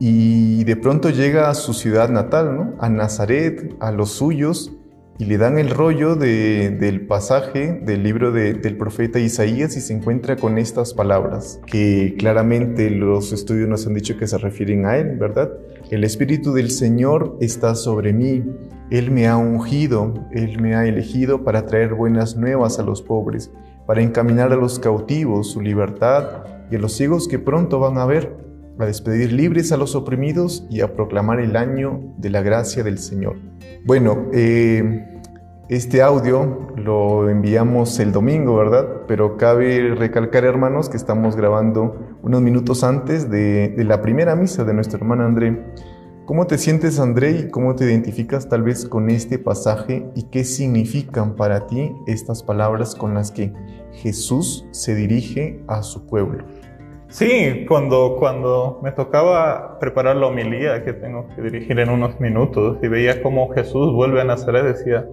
y 0.00 0.64
de 0.64 0.76
pronto 0.76 1.10
llega 1.10 1.50
a 1.50 1.54
su 1.54 1.72
ciudad 1.72 2.08
natal, 2.08 2.56
¿no? 2.56 2.74
a 2.78 2.88
Nazaret, 2.88 3.74
a 3.80 3.92
los 3.92 4.10
suyos, 4.10 4.72
y 5.18 5.26
le 5.26 5.38
dan 5.38 5.58
el 5.58 5.70
rollo 5.70 6.16
del 6.16 7.06
pasaje 7.06 7.80
del 7.84 8.02
libro 8.02 8.32
del 8.32 8.76
profeta 8.76 9.20
Isaías 9.20 9.76
y 9.76 9.80
se 9.80 9.92
encuentra 9.92 10.36
con 10.36 10.58
estas 10.58 10.92
palabras, 10.92 11.60
que 11.66 12.16
claramente 12.18 12.90
los 12.90 13.32
estudios 13.32 13.68
nos 13.68 13.86
han 13.86 13.94
dicho 13.94 14.16
que 14.18 14.26
se 14.26 14.38
refieren 14.38 14.86
a 14.86 14.96
él, 14.96 15.16
¿verdad? 15.16 15.52
El 15.90 16.02
Espíritu 16.02 16.52
del 16.52 16.70
Señor 16.70 17.36
está 17.40 17.76
sobre 17.76 18.12
mí, 18.12 18.42
Él 18.90 19.12
me 19.12 19.28
ha 19.28 19.36
ungido, 19.36 20.14
Él 20.32 20.60
me 20.60 20.74
ha 20.74 20.86
elegido 20.86 21.44
para 21.44 21.66
traer 21.66 21.94
buenas 21.94 22.36
nuevas 22.36 22.80
a 22.80 22.82
los 22.82 23.00
pobres, 23.00 23.52
para 23.86 24.02
encaminar 24.02 24.52
a 24.52 24.56
los 24.56 24.80
cautivos 24.80 25.52
su 25.52 25.60
libertad 25.60 26.42
y 26.70 26.76
a 26.76 26.78
los 26.78 26.92
ciegos 26.94 27.28
que 27.28 27.38
pronto 27.38 27.78
van 27.78 27.98
a 27.98 28.06
ver 28.06 28.34
a 28.78 28.86
despedir 28.86 29.32
libres 29.32 29.72
a 29.72 29.76
los 29.76 29.94
oprimidos 29.94 30.66
y 30.70 30.80
a 30.80 30.94
proclamar 30.94 31.40
el 31.40 31.56
año 31.56 32.00
de 32.18 32.30
la 32.30 32.42
gracia 32.42 32.82
del 32.82 32.98
Señor. 32.98 33.36
Bueno, 33.84 34.26
eh, 34.32 35.14
este 35.68 36.02
audio 36.02 36.68
lo 36.76 37.30
enviamos 37.30 37.98
el 37.98 38.12
domingo, 38.12 38.56
¿verdad? 38.56 39.02
Pero 39.08 39.38
cabe 39.38 39.94
recalcar, 39.94 40.44
hermanos, 40.44 40.90
que 40.90 40.98
estamos 40.98 41.36
grabando 41.36 42.18
unos 42.22 42.42
minutos 42.42 42.84
antes 42.84 43.30
de, 43.30 43.74
la 43.78 44.02
primera 44.02 44.36
misa 44.36 44.64
de 44.64 44.74
nuestra 44.74 44.98
hermana 44.98 45.24
André. 45.24 45.64
¿Cómo 46.26 46.46
te 46.46 46.58
sientes, 46.58 46.98
André, 46.98 47.30
y 47.30 47.48
cómo 47.48 47.74
te 47.76 47.84
identificas 47.84 48.48
tal 48.48 48.62
vez 48.62 48.86
con 48.86 49.08
este 49.08 49.38
pasaje 49.38 50.10
y 50.14 50.24
qué 50.24 50.44
significan 50.44 51.34
para 51.34 51.66
ti 51.66 51.92
estas 52.06 52.42
palabras 52.42 52.94
con 52.94 53.14
las 53.14 53.30
que 53.30 53.52
Jesús 53.92 54.66
se 54.70 54.94
dirige 54.94 55.62
a 55.66 55.82
su 55.82 56.06
pueblo? 56.06 56.44
Sí, 57.14 57.64
cuando, 57.68 58.16
cuando 58.18 58.80
me 58.82 58.90
tocaba 58.90 59.78
preparar 59.78 60.16
la 60.16 60.26
homilía 60.26 60.82
que 60.82 60.92
tengo 60.92 61.28
que 61.28 61.42
dirigir 61.42 61.78
en 61.78 61.88
unos 61.90 62.18
minutos 62.18 62.78
y 62.82 62.88
veía 62.88 63.22
cómo 63.22 63.50
Jesús 63.50 63.92
vuelve 63.92 64.20
a 64.20 64.24
Nazaret, 64.24 64.64
decía, 64.64 65.06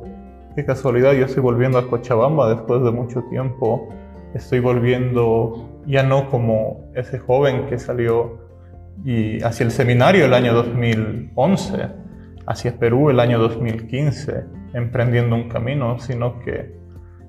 qué 0.56 0.66
casualidad, 0.66 1.14
yo 1.14 1.26
estoy 1.26 1.44
volviendo 1.44 1.78
a 1.78 1.88
Cochabamba 1.88 2.56
después 2.56 2.82
de 2.82 2.90
mucho 2.90 3.22
tiempo, 3.30 3.88
estoy 4.34 4.62
volviendo 4.62 5.70
ya 5.86 6.02
no 6.02 6.28
como 6.32 6.90
ese 6.96 7.20
joven 7.20 7.68
que 7.68 7.78
salió 7.78 8.48
y 9.06 9.40
hacia 9.44 9.64
el 9.64 9.72
seminario 9.72 10.26
el 10.26 10.34
año 10.34 10.56
2011, 10.56 11.88
hacia 12.48 12.80
Perú 12.80 13.12
el 13.12 13.20
año 13.20 13.38
2015, 13.38 14.46
emprendiendo 14.74 15.36
un 15.36 15.50
camino, 15.50 16.00
sino 16.00 16.40
que 16.40 16.80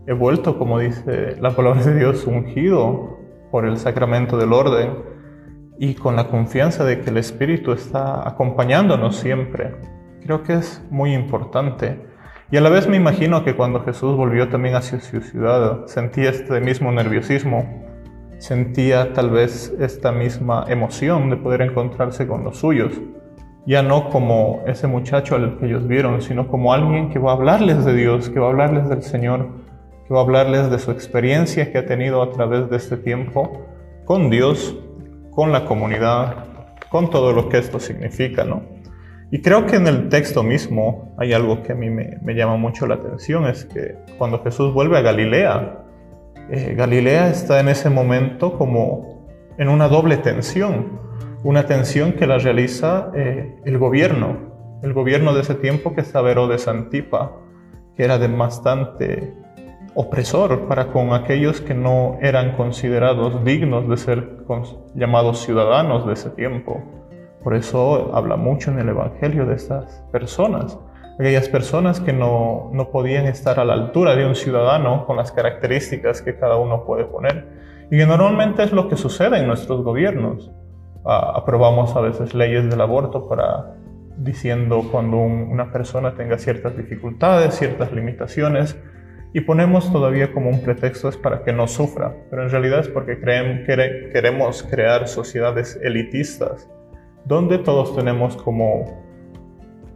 he 0.07 0.14
vuelto, 0.14 0.59
como 0.59 0.79
dice 0.79 1.37
la 1.43 1.50
palabra 1.50 1.85
de 1.85 1.95
Dios, 1.95 2.26
ungido 2.26 3.21
por 3.52 3.64
el 3.64 3.78
sacramento 3.78 4.37
del 4.37 4.52
orden 4.52 4.94
y 5.78 5.94
con 5.94 6.16
la 6.16 6.26
confianza 6.26 6.85
de 6.85 7.00
que 7.00 7.11
el 7.11 7.18
Espíritu 7.18 7.71
está 7.71 8.28
acompañándonos 8.28 9.14
siempre. 9.14 9.76
Creo 10.25 10.42
que 10.42 10.54
es 10.54 10.85
muy 10.90 11.14
importante. 11.14 12.00
Y 12.50 12.56
a 12.56 12.61
la 12.61 12.68
vez 12.68 12.88
me 12.88 12.97
imagino 12.97 13.44
que 13.44 13.54
cuando 13.54 13.85
Jesús 13.85 14.16
volvió 14.16 14.49
también 14.49 14.75
hacia 14.75 15.00
su 15.00 15.21
ciudad, 15.21 15.87
sentía 15.87 16.30
este 16.30 16.61
mismo 16.61 16.90
nerviosismo 16.90 17.82
sentía 18.42 19.12
tal 19.12 19.30
vez 19.30 19.73
esta 19.78 20.11
misma 20.11 20.64
emoción 20.68 21.30
de 21.30 21.37
poder 21.37 21.62
encontrarse 21.62 22.26
con 22.26 22.42
los 22.42 22.59
suyos, 22.59 23.00
ya 23.66 23.85
no 23.85 24.11
como 24.11 24.64
ese 24.66 24.88
muchacho 24.88 25.37
al 25.37 25.59
que 25.59 25.66
ellos 25.66 25.87
vieron, 25.87 26.21
sino 26.23 26.49
como 26.49 26.75
alguien 26.75 27.09
que 27.11 27.21
va 27.21 27.30
a 27.30 27.35
hablarles 27.35 27.85
de 27.85 27.94
Dios, 27.94 28.28
que 28.30 28.40
va 28.40 28.49
a 28.49 28.50
hablarles 28.50 28.88
del 28.88 29.04
Señor, 29.04 29.49
que 30.06 30.14
va 30.14 30.21
a 30.21 30.23
hablarles 30.23 30.71
de 30.71 30.78
su 30.78 30.90
experiencia 30.90 31.71
que 31.73 31.78
ha 31.78 31.87
tenido 31.87 32.23
a 32.23 32.30
través 32.30 32.68
de 32.71 32.76
este 32.76 32.97
tiempo 32.97 33.66
con 34.04 34.30
Dios, 34.30 34.76
con 35.30 35.52
la 35.52 35.64
comunidad, 35.64 36.44
con 36.90 37.11
todo 37.11 37.32
lo 37.32 37.49
que 37.49 37.59
esto 37.59 37.80
significa, 37.80 38.44
¿no? 38.44 38.62
Y 39.30 39.40
creo 39.40 39.64
que 39.64 39.76
en 39.76 39.87
el 39.87 40.11
texto 40.11 40.42
mismo 40.42 41.14
hay 41.16 41.32
algo 41.32 41.62
que 41.62 41.73
a 41.73 41.75
mí 41.75 41.88
me, 41.88 42.18
me 42.23 42.35
llama 42.35 42.56
mucho 42.56 42.87
la 42.87 42.97
atención, 42.97 43.47
es 43.47 43.64
que 43.64 43.97
cuando 44.18 44.42
Jesús 44.42 44.75
vuelve 44.75 44.99
a 44.99 45.00
Galilea, 45.00 45.78
eh, 46.50 46.75
Galilea 46.76 47.30
está 47.30 47.61
en 47.61 47.68
ese 47.68 47.88
momento 47.88 48.59
como 48.59 49.26
en 49.56 49.68
una 49.68 49.88
doble 49.88 50.18
tensión, 50.18 51.00
una 51.44 51.66
tensión 51.66 52.12
que 52.12 52.26
la 52.26 52.38
realiza 52.38 53.11
eh, 53.14 53.59
el 53.64 53.78
gobierno, 53.78 54.80
el 54.82 54.92
gobierno 54.92 55.35
de 55.35 55.40
ese 55.40 55.54
tiempo 55.54 55.94
que 55.94 56.02
es 56.02 56.12
de 56.12 56.59
Santipa, 56.59 57.32
que 57.97 58.04
era 58.04 58.18
de 58.18 58.28
bastante 58.28 59.35
opresor 59.94 60.66
para 60.68 60.88
con 60.88 61.12
aquellos 61.12 61.61
que 61.61 61.75
no 61.75 62.18
eran 62.20 62.56
considerados 62.56 63.44
dignos 63.44 63.88
de 63.88 63.96
ser 63.96 64.44
llamados 64.94 65.40
ciudadanos 65.40 66.06
de 66.06 66.14
ese 66.14 66.30
tiempo. 66.30 66.82
Por 67.42 67.54
eso 67.54 68.14
habla 68.14 68.37
mucho 68.37 68.70
en 68.70 68.78
el 68.78 68.88
Evangelio 68.88 69.46
de 69.46 69.54
estas 69.54 70.02
personas 70.12 70.78
aquellas 71.18 71.49
personas 71.49 72.00
que 72.00 72.12
no, 72.12 72.70
no, 72.72 72.90
podían 72.90 73.26
estar 73.26 73.61
a 73.61 73.64
la 73.64 73.75
altura 73.75 74.16
de 74.16 74.26
un 74.26 74.34
ciudadano 74.34 75.06
con 75.06 75.16
las 75.16 75.32
características 75.32 76.22
que 76.22 76.37
cada 76.37 76.56
uno 76.56 76.84
puede 76.84 77.04
poner. 77.04 77.46
Y 77.90 77.99
que 77.99 78.06
normalmente 78.06 78.62
es 78.62 78.72
lo 78.72 78.88
que 78.88 78.96
sucede 78.96 79.38
en 79.38 79.46
nuestros 79.46 79.82
gobiernos. 79.82 80.50
aprobamos 81.04 81.94
a 81.96 82.00
veces 82.00 82.32
leyes 82.34 82.68
del 82.70 82.80
aborto 82.80 83.28
para 83.28 83.75
diciendo 84.16 84.84
cuando 84.90 85.16
una 85.16 85.72
persona 85.72 86.14
tenga 86.14 86.38
ciertas 86.38 86.76
dificultades, 86.76 87.54
ciertas 87.54 87.92
limitaciones, 87.92 88.78
y 89.35 89.41
ponemos 89.41 89.91
todavía 89.91 90.33
como 90.33 90.51
un 90.51 90.62
pretexto 90.62 91.09
es 91.09 91.17
para 91.17 91.43
que 91.43 91.53
no 91.53 91.67
sufra, 91.67 92.15
pero 92.31 92.43
en 92.43 92.51
realidad 92.51 92.81
es 92.81 92.89
porque 92.89 93.19
creen, 93.19 93.65
queremos 93.65 94.62
crear 94.62 95.09
sociedades 95.09 95.79
elitistas, 95.83 96.69
donde 97.25 97.59
todos 97.59 97.97
tenemos 97.97 98.37
como 98.37 99.03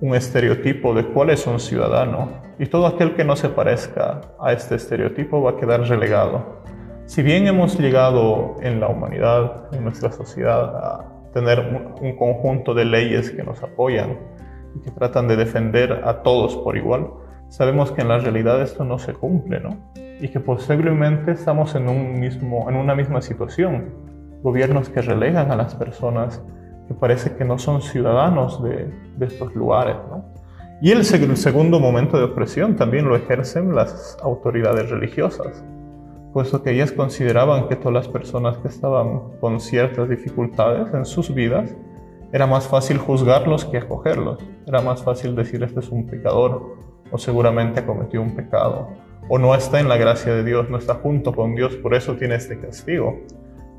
un 0.01 0.15
estereotipo 0.15 0.95
de 0.95 1.07
cuál 1.07 1.31
es 1.31 1.47
un 1.47 1.61
ciudadano 1.61 2.31
y 2.59 2.67
todo 2.67 2.87
aquel 2.87 3.15
que 3.15 3.25
no 3.25 3.37
se 3.37 3.49
parezca 3.49 4.21
a 4.41 4.53
este 4.53 4.77
estereotipo 4.77 5.43
va 5.43 5.53
a 5.53 5.57
quedar 5.57 5.81
relegado. 5.83 6.63
Si 7.07 7.23
bien 7.23 7.47
hemos 7.47 7.79
llegado 7.79 8.57
en 8.63 8.81
la 8.81 8.89
humanidad, 8.89 9.69
en 9.73 9.85
nuestra 9.85 10.11
sociedad, 10.11 10.75
a 10.77 11.17
tener 11.33 11.61
un, 12.01 12.17
conjunto 12.17 12.73
de 12.73 12.85
leyes 12.85 13.31
que 13.31 13.43
nos 13.43 13.63
apoyan 13.63 14.19
y 14.75 14.81
que 14.81 14.91
tratan 14.91 15.29
de 15.29 15.37
defender 15.37 16.03
a 16.05 16.23
todos 16.23 16.57
por 16.57 16.77
igual, 16.77 17.11
sabemos 17.49 17.93
que 17.93 18.03
en 18.03 18.09
la 18.09 18.19
realidad 18.19 18.61
esto 18.61 18.85
no 18.85 18.99
se 18.99 19.13
cumple, 19.13 19.61
¿no? 19.61 19.77
Y 20.21 20.29
que 20.29 20.41
posiblemente 20.41 21.33
estamos 21.33 21.75
en, 21.75 21.89
un 21.89 22.19
mismo, 22.19 22.69
en 22.69 22.77
una 22.77 22.95
misma 22.95 23.21
situación. 23.21 23.95
Gobiernos 24.43 24.89
que 24.89 25.03
relegan 25.03 25.51
a 25.51 25.57
las 25.57 25.75
personas 25.75 26.43
que 26.89 26.95
parece 26.95 27.35
que 27.35 27.45
no 27.45 27.59
son 27.59 27.83
ciudadanos 27.83 28.63
de, 28.63 28.91
estos 29.21 29.55
lugares. 29.55 29.97
Y 30.81 30.91
el, 30.93 31.05
segundo 31.05 31.81
momento 31.81 32.19
de 32.19 32.25
opresión 32.25 32.77
también 32.77 33.09
lo 33.09 33.17
ejercen 33.17 33.75
las 33.75 34.17
autoridades 34.23 34.91
religiosas, 34.91 35.65
puesto 36.33 36.63
que 36.63 36.71
ellas 36.71 36.93
consideraban 36.93 37.69
que 37.69 37.77
todas 37.77 37.95
las 37.95 38.09
personas 38.09 38.59
que 38.59 38.69
estaban 38.69 39.39
con 39.41 39.59
ciertas 39.59 40.09
dificultades 40.09 40.93
en 40.93 41.05
sus 41.05 41.35
vidas, 41.35 41.75
era 42.33 42.47
más 42.47 42.67
fácil 42.67 42.99
juzgarlos 42.99 43.65
que 43.65 43.79
acogerlos. 43.79 44.39
Era 44.67 44.83
más 44.83 45.03
fácil 45.03 45.35
decir 45.35 45.63
este 45.63 45.81
es 45.81 45.89
un 45.89 46.07
pecador 46.07 46.75
o 47.11 47.19
seguramente 47.19 47.85
cometió 47.85 48.21
un 48.23 48.35
pecado 48.35 48.89
o 49.29 49.39
no 49.39 49.55
está 49.55 49.81
en 49.81 49.89
la 49.89 49.97
gracia 49.97 50.35
de 50.35 50.45
Dios, 50.45 50.71
no 50.71 50.79
está 50.79 50.95
junto 50.95 51.35
con 51.35 51.55
Dios, 51.55 51.77
por 51.77 51.95
eso 51.95 52.15
tiene 52.15 52.37
este 52.37 52.59
castigo. 52.59 53.21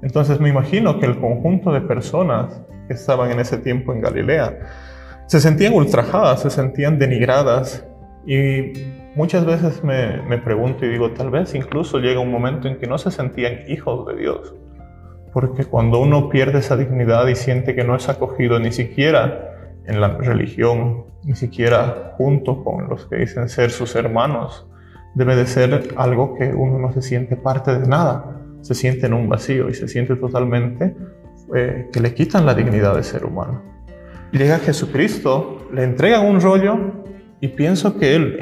Entonces 0.01 0.39
me 0.39 0.49
imagino 0.49 0.99
que 0.99 1.05
el 1.05 1.19
conjunto 1.19 1.71
de 1.71 1.81
personas 1.81 2.61
que 2.87 2.93
estaban 2.93 3.31
en 3.31 3.39
ese 3.39 3.57
tiempo 3.57 3.93
en 3.93 4.01
Galilea 4.01 4.59
se 5.25 5.39
sentían 5.39 5.73
ultrajadas, 5.73 6.41
se 6.41 6.49
sentían 6.49 6.99
denigradas 6.99 7.85
y 8.25 8.73
muchas 9.15 9.45
veces 9.45 9.83
me, 9.83 10.21
me, 10.23 10.37
pregunto 10.37 10.85
y 10.85 10.89
digo, 10.89 11.11
tal 11.11 11.29
vez 11.29 11.55
incluso 11.55 11.99
llega 11.99 12.19
un 12.19 12.31
momento 12.31 12.67
en 12.67 12.77
que 12.77 12.87
no 12.87 12.97
se 12.97 13.11
sentían 13.11 13.61
hijos 13.67 14.05
de 14.07 14.15
Dios. 14.17 14.53
Porque 15.33 15.65
cuando 15.65 15.99
uno 15.99 16.29
pierde 16.29 16.59
esa 16.59 16.77
dignidad 16.77 17.27
y 17.27 17.35
siente 17.35 17.75
que 17.75 17.83
no 17.83 17.95
es 17.95 18.07
acogido 18.09 18.59
ni 18.59 18.71
siquiera 18.71 19.46
en 19.87 20.01
la 20.01 20.09
religión, 20.17 21.05
ni 21.23 21.35
siquiera 21.35 22.13
junto 22.17 22.63
con 22.63 22.87
los 22.89 23.05
que 23.05 23.17
dicen 23.17 23.49
ser 23.49 23.71
sus 23.71 23.95
hermanos, 23.95 24.67
debe 25.15 25.35
de 25.35 25.47
ser 25.47 25.95
algo 25.95 26.35
que 26.35 26.53
uno 26.53 26.77
no 26.77 26.91
se 26.91 27.01
siente 27.01 27.35
parte 27.35 27.79
de 27.79 27.87
nada 27.87 28.37
se 28.61 28.73
siente 28.73 29.05
en 29.05 29.13
un 29.13 29.29
vacío 29.29 29.69
y 29.69 29.73
se 29.73 29.87
siente 29.87 30.15
totalmente 30.15 30.95
eh, 31.55 31.87
que 31.91 31.99
le 31.99 32.13
quitan 32.13 32.45
la 32.45 32.53
dignidad 32.53 32.95
de 32.95 33.03
ser 33.03 33.25
humano. 33.25 33.61
Llega 34.31 34.59
Jesucristo, 34.59 35.69
le 35.71 35.83
entregan 35.83 36.25
un 36.25 36.41
rollo 36.41 36.77
y 37.39 37.49
pienso 37.49 37.97
que 37.97 38.15
él, 38.15 38.37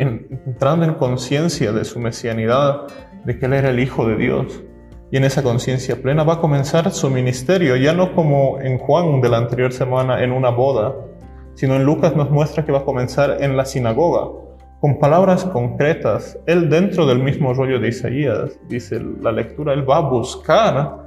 entrando 0.48 0.86
en 0.86 0.96
conciencia 0.96 1.72
de 1.72 1.86
su 1.86 2.00
mesianidad, 2.00 2.88
de 3.24 3.38
que 3.38 3.46
él 3.46 3.54
era 3.54 3.70
el 3.70 3.80
Hijo 3.80 4.08
de 4.08 4.16
Dios, 4.16 4.64
y 5.12 5.18
en 5.18 5.25
esa 5.25 5.44
conciencia 5.44 6.02
plena 6.02 6.24
va 6.24 6.36
a 6.36 6.40
comenzar 6.40 6.90
su 6.92 7.10
ministerio, 7.12 7.75
ya 7.75 7.94
no 7.94 8.16
como 8.16 8.60
en 8.62 8.80
Juan 8.80 9.22
de 9.22 9.30
la 9.30 9.38
anterior 9.38 9.72
semana 9.72 10.24
en 10.24 10.32
una 10.32 10.50
boda, 10.50 10.96
sino 11.56 11.76
en 11.76 11.86
Lucas 11.86 12.16
nos 12.16 12.30
muestra 12.30 12.66
que 12.66 12.72
va 12.72 12.80
a 12.80 12.86
comenzar 12.86 13.38
en 13.42 13.58
la 13.58 13.66
sinagoga, 13.66 14.30
con 14.80 15.00
palabras 15.00 15.46
concretas. 15.46 16.38
Él 16.46 16.70
dentro 16.70 17.06
del 17.08 17.20
mismo 17.20 17.54
rollo 17.54 17.80
de 17.80 17.88
Isaías, 17.88 18.60
dice 18.70 19.02
la 19.22 19.32
lectura, 19.32 19.74
él 19.74 19.90
va 19.90 19.98
a 19.98 20.10
buscar 20.10 20.98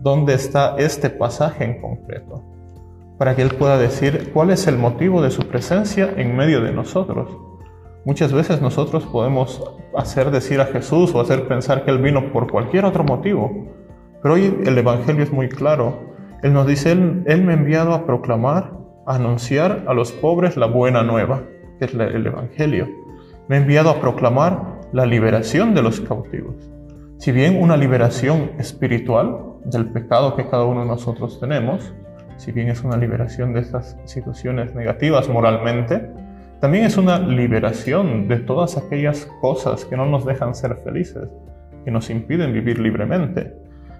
dónde 0.00 0.34
está 0.34 0.76
este 0.78 1.10
pasaje 1.10 1.64
en 1.64 1.80
concreto, 1.80 2.44
para 3.18 3.34
que 3.34 3.42
él 3.42 3.54
pueda 3.54 3.78
decir 3.78 4.30
cuál 4.32 4.50
es 4.50 4.66
el 4.66 4.78
motivo 4.78 5.22
de 5.22 5.30
su 5.30 5.48
presencia 5.48 6.12
en 6.16 6.36
medio 6.36 6.60
de 6.60 6.72
nosotros. 6.72 7.36
Muchas 8.04 8.34
veces 8.34 8.60
nosotros 8.60 9.04
podemos 9.06 9.62
hacer 9.96 10.30
decir 10.30 10.60
a 10.60 10.66
Jesús 10.66 11.14
o 11.14 11.20
hacer 11.20 11.48
pensar 11.48 11.84
que 11.84 11.90
Él 11.90 12.02
vino 12.02 12.32
por 12.32 12.50
cualquier 12.50 12.84
otro 12.84 13.02
motivo, 13.02 13.50
pero 14.22 14.34
hoy 14.34 14.60
el 14.66 14.76
Evangelio 14.76 15.22
es 15.22 15.32
muy 15.32 15.48
claro. 15.48 16.12
Él 16.42 16.52
nos 16.52 16.66
dice, 16.66 16.92
Él, 16.92 17.22
él 17.26 17.42
me 17.42 17.54
ha 17.54 17.56
enviado 17.56 17.94
a 17.94 18.04
proclamar, 18.04 18.83
anunciar 19.06 19.84
a 19.86 19.94
los 19.94 20.12
pobres 20.12 20.56
la 20.56 20.66
buena 20.66 21.02
nueva, 21.02 21.42
que 21.78 21.86
es 21.86 21.94
el 21.94 22.26
Evangelio 22.26 23.04
me 23.48 23.56
ha 23.56 23.58
enviado 23.60 23.90
a 23.90 24.00
proclamar 24.00 24.80
la 24.92 25.04
liberación 25.04 25.74
de 25.74 25.82
los 25.82 26.00
cautivos. 26.00 26.54
Si 27.18 27.32
bien 27.32 27.62
una 27.62 27.76
liberación 27.76 28.52
espiritual 28.58 29.38
del 29.64 29.86
pecado 29.90 30.34
que 30.36 30.48
cada 30.48 30.64
uno 30.64 30.80
de 30.80 30.86
nosotros 30.86 31.38
tenemos, 31.40 31.94
si 32.36 32.52
bien 32.52 32.68
es 32.68 32.82
una 32.82 32.96
liberación 32.96 33.52
de 33.52 33.60
estas 33.60 33.96
situaciones 34.04 34.74
negativas 34.74 35.28
moralmente, 35.28 36.10
también 36.60 36.84
es 36.84 36.96
una 36.96 37.18
liberación 37.18 38.28
de 38.28 38.38
todas 38.38 38.76
aquellas 38.78 39.26
cosas 39.40 39.84
que 39.84 39.96
no 39.96 40.06
nos 40.06 40.24
dejan 40.24 40.54
ser 40.54 40.76
felices, 40.82 41.28
que 41.84 41.90
nos 41.90 42.08
impiden 42.08 42.52
vivir 42.52 42.78
libremente. 42.78 43.54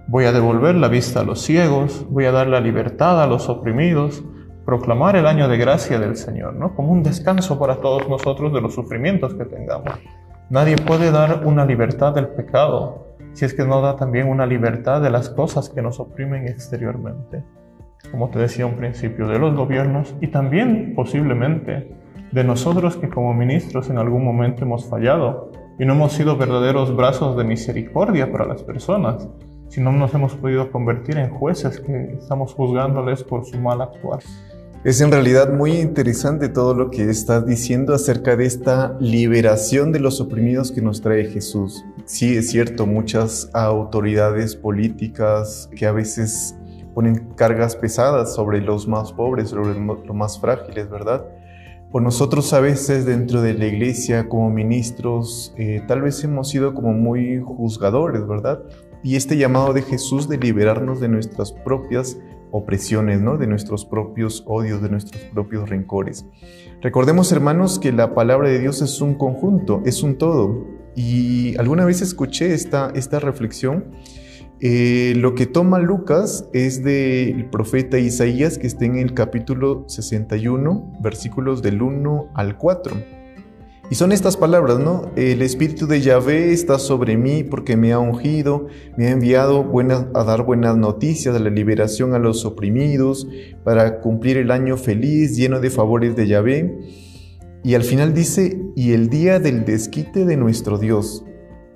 Voy 0.08 0.24
a 0.24 0.32
devolver 0.32 0.74
la 0.74 0.88
vista 0.88 1.20
a 1.20 1.24
los 1.24 1.42
ciegos, 1.42 2.06
voy 2.10 2.24
a 2.24 2.32
dar 2.32 2.46
la 2.46 2.60
libertad 2.60 3.22
a 3.22 3.26
los 3.26 3.48
oprimidos, 3.48 4.24
proclamar 4.64 5.16
el 5.16 5.26
año 5.26 5.48
de 5.48 5.56
gracia 5.56 5.98
del 5.98 6.16
Señor, 6.16 6.54
¿no? 6.54 6.74
Como 6.74 6.92
un 6.92 7.02
descanso 7.02 7.58
para 7.58 7.76
todos 7.76 8.08
nosotros 8.08 8.52
de 8.52 8.60
los 8.60 8.74
sufrimientos 8.74 9.34
que 9.34 9.44
tengamos. 9.44 9.98
Nadie 10.50 10.76
puede 10.76 11.10
dar 11.10 11.46
una 11.46 11.64
libertad 11.64 12.14
del 12.14 12.28
pecado 12.28 13.04
si 13.34 13.44
es 13.44 13.52
que 13.52 13.64
no 13.64 13.80
da 13.80 13.96
también 13.96 14.28
una 14.28 14.46
libertad 14.46 15.02
de 15.02 15.10
las 15.10 15.28
cosas 15.28 15.68
que 15.68 15.82
nos 15.82 15.98
oprimen 16.00 16.46
exteriormente. 16.46 17.42
Como 18.10 18.30
te 18.30 18.38
decía 18.38 18.64
un 18.64 18.76
principio, 18.76 19.26
de 19.26 19.38
los 19.38 19.54
gobiernos 19.56 20.14
y 20.20 20.28
también 20.28 20.94
posiblemente 20.94 21.96
de 22.30 22.44
nosotros 22.44 22.96
que 22.96 23.08
como 23.08 23.34
ministros 23.34 23.90
en 23.90 23.98
algún 23.98 24.24
momento 24.24 24.64
hemos 24.64 24.88
fallado 24.88 25.50
y 25.78 25.84
no 25.84 25.94
hemos 25.94 26.12
sido 26.12 26.36
verdaderos 26.36 26.94
brazos 26.94 27.36
de 27.36 27.44
misericordia 27.44 28.30
para 28.30 28.46
las 28.46 28.62
personas, 28.62 29.28
si 29.68 29.80
no 29.80 29.90
nos 29.90 30.14
hemos 30.14 30.36
podido 30.36 30.70
convertir 30.70 31.18
en 31.18 31.30
jueces 31.30 31.80
que 31.80 32.14
estamos 32.18 32.54
juzgándoles 32.54 33.24
por 33.24 33.44
su 33.44 33.58
mal 33.60 33.80
actuar. 33.80 34.20
Es 34.84 35.00
en 35.00 35.10
realidad 35.10 35.50
muy 35.50 35.78
interesante 35.78 36.50
todo 36.50 36.74
lo 36.74 36.90
que 36.90 37.08
estás 37.08 37.46
diciendo 37.46 37.94
acerca 37.94 38.36
de 38.36 38.44
esta 38.44 38.94
liberación 39.00 39.92
de 39.92 39.98
los 39.98 40.20
oprimidos 40.20 40.72
que 40.72 40.82
nos 40.82 41.00
trae 41.00 41.24
Jesús. 41.24 41.86
Sí, 42.04 42.36
es 42.36 42.50
cierto, 42.50 42.84
muchas 42.84 43.48
autoridades 43.54 44.56
políticas 44.56 45.70
que 45.74 45.86
a 45.86 45.92
veces 45.92 46.54
ponen 46.92 47.30
cargas 47.34 47.76
pesadas 47.76 48.34
sobre 48.34 48.60
los 48.60 48.86
más 48.86 49.10
pobres, 49.14 49.48
sobre 49.48 49.72
los 49.72 50.14
más 50.14 50.38
frágiles, 50.38 50.90
¿verdad? 50.90 51.24
Por 51.90 52.02
nosotros 52.02 52.52
a 52.52 52.60
veces 52.60 53.06
dentro 53.06 53.40
de 53.40 53.54
la 53.54 53.64
iglesia 53.64 54.28
como 54.28 54.50
ministros, 54.50 55.54
eh, 55.56 55.82
tal 55.88 56.02
vez 56.02 56.22
hemos 56.24 56.50
sido 56.50 56.74
como 56.74 56.92
muy 56.92 57.40
juzgadores, 57.40 58.26
¿verdad? 58.26 58.60
Y 59.02 59.16
este 59.16 59.38
llamado 59.38 59.72
de 59.72 59.80
Jesús 59.80 60.28
de 60.28 60.36
liberarnos 60.36 61.00
de 61.00 61.08
nuestras 61.08 61.52
propias 61.52 62.18
opresiones, 62.54 63.20
¿no? 63.20 63.36
de 63.36 63.48
nuestros 63.48 63.84
propios 63.84 64.44
odios, 64.46 64.80
de 64.80 64.88
nuestros 64.88 65.20
propios 65.24 65.68
rencores. 65.68 66.24
Recordemos, 66.80 67.32
hermanos, 67.32 67.80
que 67.80 67.90
la 67.90 68.14
palabra 68.14 68.48
de 68.48 68.60
Dios 68.60 68.80
es 68.80 69.00
un 69.00 69.14
conjunto, 69.14 69.82
es 69.84 70.04
un 70.04 70.18
todo. 70.18 70.64
Y 70.94 71.56
alguna 71.58 71.84
vez 71.84 72.00
escuché 72.00 72.54
esta, 72.54 72.92
esta 72.94 73.18
reflexión. 73.18 73.86
Eh, 74.60 75.14
lo 75.16 75.34
que 75.34 75.46
toma 75.46 75.80
Lucas 75.80 76.48
es 76.52 76.84
del 76.84 77.50
profeta 77.50 77.98
Isaías, 77.98 78.56
que 78.56 78.68
está 78.68 78.84
en 78.84 78.98
el 78.98 79.14
capítulo 79.14 79.84
61, 79.88 80.92
versículos 81.00 81.60
del 81.60 81.82
1 81.82 82.30
al 82.34 82.56
4. 82.56 83.23
Y 83.90 83.96
son 83.96 84.12
estas 84.12 84.38
palabras, 84.38 84.78
¿no? 84.78 85.10
El 85.14 85.42
Espíritu 85.42 85.86
de 85.86 86.00
Yahvé 86.00 86.52
está 86.52 86.78
sobre 86.78 87.18
mí 87.18 87.44
porque 87.44 87.76
me 87.76 87.92
ha 87.92 87.98
ungido, 87.98 88.66
me 88.96 89.08
ha 89.08 89.10
enviado 89.10 89.70
a 90.14 90.24
dar 90.24 90.44
buenas 90.44 90.76
noticias, 90.76 91.34
de 91.34 91.40
la 91.40 91.50
liberación 91.50 92.14
a 92.14 92.18
los 92.18 92.46
oprimidos, 92.46 93.28
para 93.62 94.00
cumplir 94.00 94.38
el 94.38 94.50
año 94.50 94.78
feliz, 94.78 95.36
lleno 95.36 95.60
de 95.60 95.68
favores 95.68 96.16
de 96.16 96.26
Yahvé. 96.26 96.78
Y 97.62 97.74
al 97.74 97.82
final 97.82 98.14
dice, 98.14 98.58
y 98.74 98.92
el 98.92 99.10
día 99.10 99.38
del 99.38 99.66
desquite 99.66 100.24
de 100.24 100.38
nuestro 100.38 100.78
Dios. 100.78 101.24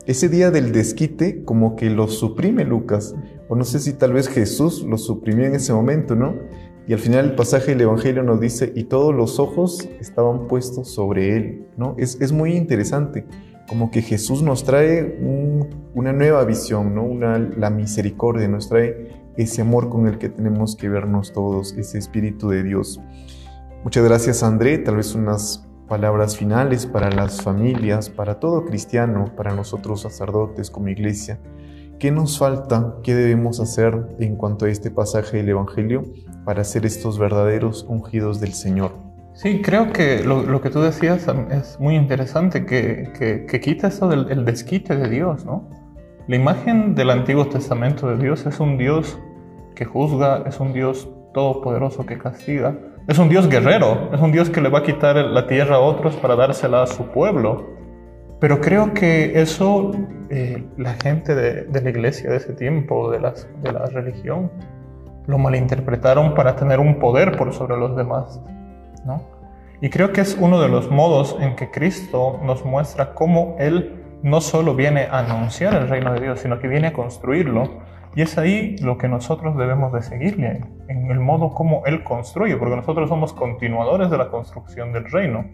Ese 0.06 0.30
día 0.30 0.50
del 0.50 0.72
desquite 0.72 1.44
como 1.44 1.76
que 1.76 1.90
lo 1.90 2.08
suprime 2.08 2.64
Lucas, 2.64 3.14
o 3.48 3.56
no 3.56 3.64
sé 3.64 3.78
si 3.78 3.92
tal 3.92 4.14
vez 4.14 4.28
Jesús 4.28 4.82
lo 4.82 4.96
suprimió 4.96 5.44
en 5.44 5.54
ese 5.54 5.74
momento, 5.74 6.14
¿no? 6.14 6.34
Y 6.88 6.94
al 6.94 7.00
final 7.00 7.26
el 7.26 7.34
pasaje 7.34 7.72
del 7.72 7.82
Evangelio 7.82 8.22
nos 8.22 8.40
dice, 8.40 8.72
y 8.74 8.84
todos 8.84 9.14
los 9.14 9.38
ojos 9.38 9.86
estaban 10.00 10.48
puestos 10.48 10.88
sobre 10.88 11.36
él, 11.36 11.66
¿no? 11.76 11.94
Es, 11.98 12.18
es 12.18 12.32
muy 12.32 12.56
interesante, 12.56 13.26
como 13.68 13.90
que 13.90 14.00
Jesús 14.00 14.42
nos 14.42 14.64
trae 14.64 15.20
una 15.94 16.14
nueva 16.14 16.42
visión, 16.46 16.94
¿no? 16.94 17.04
Una, 17.04 17.38
la 17.38 17.68
misericordia, 17.68 18.48
nos 18.48 18.70
trae 18.70 19.10
ese 19.36 19.60
amor 19.60 19.90
con 19.90 20.06
el 20.06 20.16
que 20.16 20.30
tenemos 20.30 20.76
que 20.76 20.88
vernos 20.88 21.34
todos, 21.34 21.74
ese 21.76 21.98
Espíritu 21.98 22.48
de 22.48 22.62
Dios. 22.62 22.98
Muchas 23.84 24.02
gracias 24.02 24.42
André, 24.42 24.78
tal 24.78 24.96
vez 24.96 25.14
unas 25.14 25.68
palabras 25.88 26.38
finales 26.38 26.86
para 26.86 27.10
las 27.10 27.42
familias, 27.42 28.08
para 28.08 28.40
todo 28.40 28.64
cristiano, 28.64 29.26
para 29.36 29.54
nosotros 29.54 30.00
sacerdotes 30.00 30.70
como 30.70 30.88
iglesia. 30.88 31.38
¿Qué 31.98 32.10
nos 32.10 32.38
falta? 32.38 32.96
¿Qué 33.02 33.14
debemos 33.14 33.60
hacer 33.60 34.16
en 34.20 34.36
cuanto 34.36 34.64
a 34.64 34.70
este 34.70 34.90
pasaje 34.90 35.36
del 35.36 35.50
Evangelio 35.50 36.04
para 36.48 36.64
ser 36.64 36.86
estos 36.86 37.18
verdaderos 37.18 37.84
ungidos 37.86 38.40
del 38.40 38.54
Señor? 38.54 38.92
Sí, 39.34 39.60
creo 39.60 39.92
que 39.92 40.24
lo, 40.24 40.62
que 40.62 40.70
tú 40.70 40.80
decías 40.80 41.26
es 41.50 41.78
muy 41.78 41.94
interesante, 41.94 42.64
que, 42.64 43.44
que, 43.46 43.60
quita 43.60 43.88
eso 43.88 44.08
del 44.08 44.46
desquite 44.46 44.96
de 44.96 45.10
Dios, 45.10 45.44
¿no? 45.44 45.68
La 46.26 46.36
imagen 46.36 46.94
del 46.94 47.10
Antiguo 47.10 47.46
Testamento 47.50 48.08
de 48.08 48.16
Dios 48.16 48.46
es 48.46 48.60
un 48.60 48.78
Dios 48.78 49.18
que 49.74 49.84
juzga, 49.84 50.44
es 50.46 50.58
un 50.58 50.72
Dios 50.72 51.06
todopoderoso 51.34 52.06
que 52.06 52.16
castiga, 52.16 52.78
es 53.06 53.18
un 53.18 53.28
Dios 53.28 53.46
guerrero, 53.46 54.08
es 54.14 54.20
un 54.22 54.32
Dios 54.32 54.48
que 54.48 54.62
le 54.62 54.70
va 54.70 54.78
a 54.78 54.82
quitar 54.82 55.16
la 55.16 55.46
tierra 55.46 55.76
a 55.76 55.80
otros 55.80 56.16
para 56.16 56.34
dársela 56.34 56.84
a 56.84 56.86
su 56.86 57.08
pueblo. 57.08 57.76
Pero 58.40 58.58
creo 58.62 58.94
que 58.94 59.38
eso 59.38 59.92
eh, 60.30 60.64
la 60.78 60.94
gente 60.94 61.34
de, 61.34 61.82
la 61.82 61.90
iglesia 61.90 62.30
de 62.30 62.38
ese 62.38 62.54
tiempo, 62.54 63.10
de, 63.10 63.20
las, 63.20 63.46
de 63.62 63.70
la 63.70 63.84
religión, 63.84 64.50
lo 65.28 65.38
malinterpretaron 65.38 66.34
para 66.34 66.56
tener 66.56 66.80
un 66.80 66.98
poder 66.98 67.36
por 67.36 67.52
sobre 67.52 67.76
los 67.76 67.94
demás. 67.94 68.40
¿no? 69.04 69.22
Y 69.80 69.90
creo 69.90 70.10
que 70.12 70.22
es 70.22 70.36
uno 70.40 70.60
de 70.60 70.68
los 70.68 70.90
modos 70.90 71.36
en 71.38 71.54
que 71.54 71.70
Cristo 71.70 72.40
nos 72.42 72.64
muestra 72.64 73.14
cómo 73.14 73.54
Él 73.58 74.02
no 74.22 74.40
solo 74.40 74.74
viene 74.74 75.02
a 75.02 75.20
anunciar 75.20 75.74
el 75.74 75.88
reino 75.88 76.12
de 76.14 76.20
Dios, 76.20 76.40
sino 76.40 76.58
que 76.58 76.66
viene 76.66 76.88
a 76.88 76.92
construirlo. 76.92 77.82
Y 78.16 78.22
es 78.22 78.38
ahí 78.38 78.76
lo 78.78 78.96
que 78.96 79.06
nosotros 79.06 79.56
debemos 79.56 79.92
de 79.92 80.02
seguirle, 80.02 80.64
en 80.88 81.10
el 81.10 81.20
modo 81.20 81.50
como 81.50 81.84
Él 81.84 82.02
construye, 82.02 82.56
porque 82.56 82.74
nosotros 82.74 83.10
somos 83.10 83.34
continuadores 83.34 84.10
de 84.10 84.16
la 84.16 84.30
construcción 84.30 84.92
del 84.94 85.04
reino. 85.04 85.44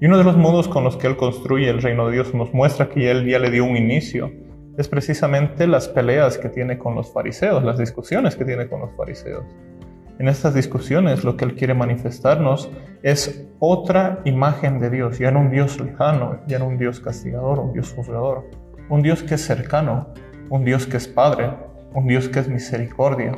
Y 0.00 0.06
uno 0.06 0.18
de 0.18 0.24
los 0.24 0.36
modos 0.36 0.66
con 0.66 0.82
los 0.82 0.96
que 0.96 1.06
Él 1.06 1.16
construye 1.16 1.70
el 1.70 1.80
reino 1.80 2.08
de 2.08 2.14
Dios 2.14 2.34
nos 2.34 2.52
muestra 2.52 2.88
que 2.88 3.10
Él 3.10 3.24
ya 3.24 3.38
le 3.38 3.50
dio 3.50 3.64
un 3.64 3.76
inicio. 3.76 4.30
Es 4.76 4.88
precisamente 4.88 5.66
las 5.66 5.88
peleas 5.88 6.36
que 6.36 6.50
tiene 6.50 6.76
con 6.76 6.94
los 6.94 7.10
fariseos, 7.10 7.64
las 7.64 7.78
discusiones 7.78 8.36
que 8.36 8.44
tiene 8.44 8.68
con 8.68 8.80
los 8.80 8.94
fariseos. 8.94 9.42
En 10.18 10.28
estas 10.28 10.52
discusiones 10.52 11.24
lo 11.24 11.38
que 11.38 11.46
Él 11.46 11.54
quiere 11.54 11.72
manifestarnos 11.72 12.70
es 13.02 13.46
otra 13.58 14.20
imagen 14.26 14.78
de 14.78 14.90
Dios, 14.90 15.18
ya 15.18 15.30
no 15.30 15.40
un 15.40 15.50
Dios 15.50 15.80
lejano, 15.80 16.40
ya 16.46 16.58
no 16.58 16.66
un 16.66 16.76
Dios 16.76 17.00
castigador, 17.00 17.58
un 17.58 17.72
Dios 17.72 17.94
juzgador, 17.94 18.50
un 18.90 19.00
Dios 19.00 19.22
que 19.22 19.36
es 19.36 19.44
cercano, 19.46 20.08
un 20.50 20.64
Dios 20.64 20.86
que 20.86 20.98
es 20.98 21.08
Padre, 21.08 21.52
un 21.94 22.06
Dios 22.06 22.28
que 22.28 22.40
es 22.40 22.48
misericordia. 22.48 23.32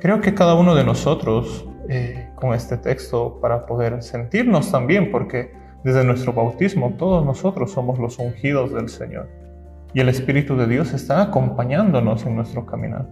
Creo 0.00 0.22
que 0.22 0.32
cada 0.32 0.54
uno 0.54 0.74
de 0.74 0.84
nosotros 0.84 1.68
eh, 1.90 2.30
con 2.36 2.54
este 2.54 2.78
texto 2.78 3.38
para 3.42 3.66
poder 3.66 4.02
sentirnos 4.02 4.72
también, 4.72 5.10
porque 5.10 5.52
desde 5.84 6.04
nuestro 6.04 6.32
bautismo 6.32 6.94
todos 6.96 7.22
nosotros 7.24 7.70
somos 7.70 7.98
los 7.98 8.18
ungidos 8.18 8.72
del 8.72 8.88
Señor 8.88 9.43
y 9.94 10.00
el 10.00 10.08
Espíritu 10.08 10.56
de 10.56 10.66
Dios 10.66 10.92
está 10.92 11.22
acompañándonos 11.22 12.26
en 12.26 12.36
nuestro 12.36 12.66
caminar. 12.66 13.06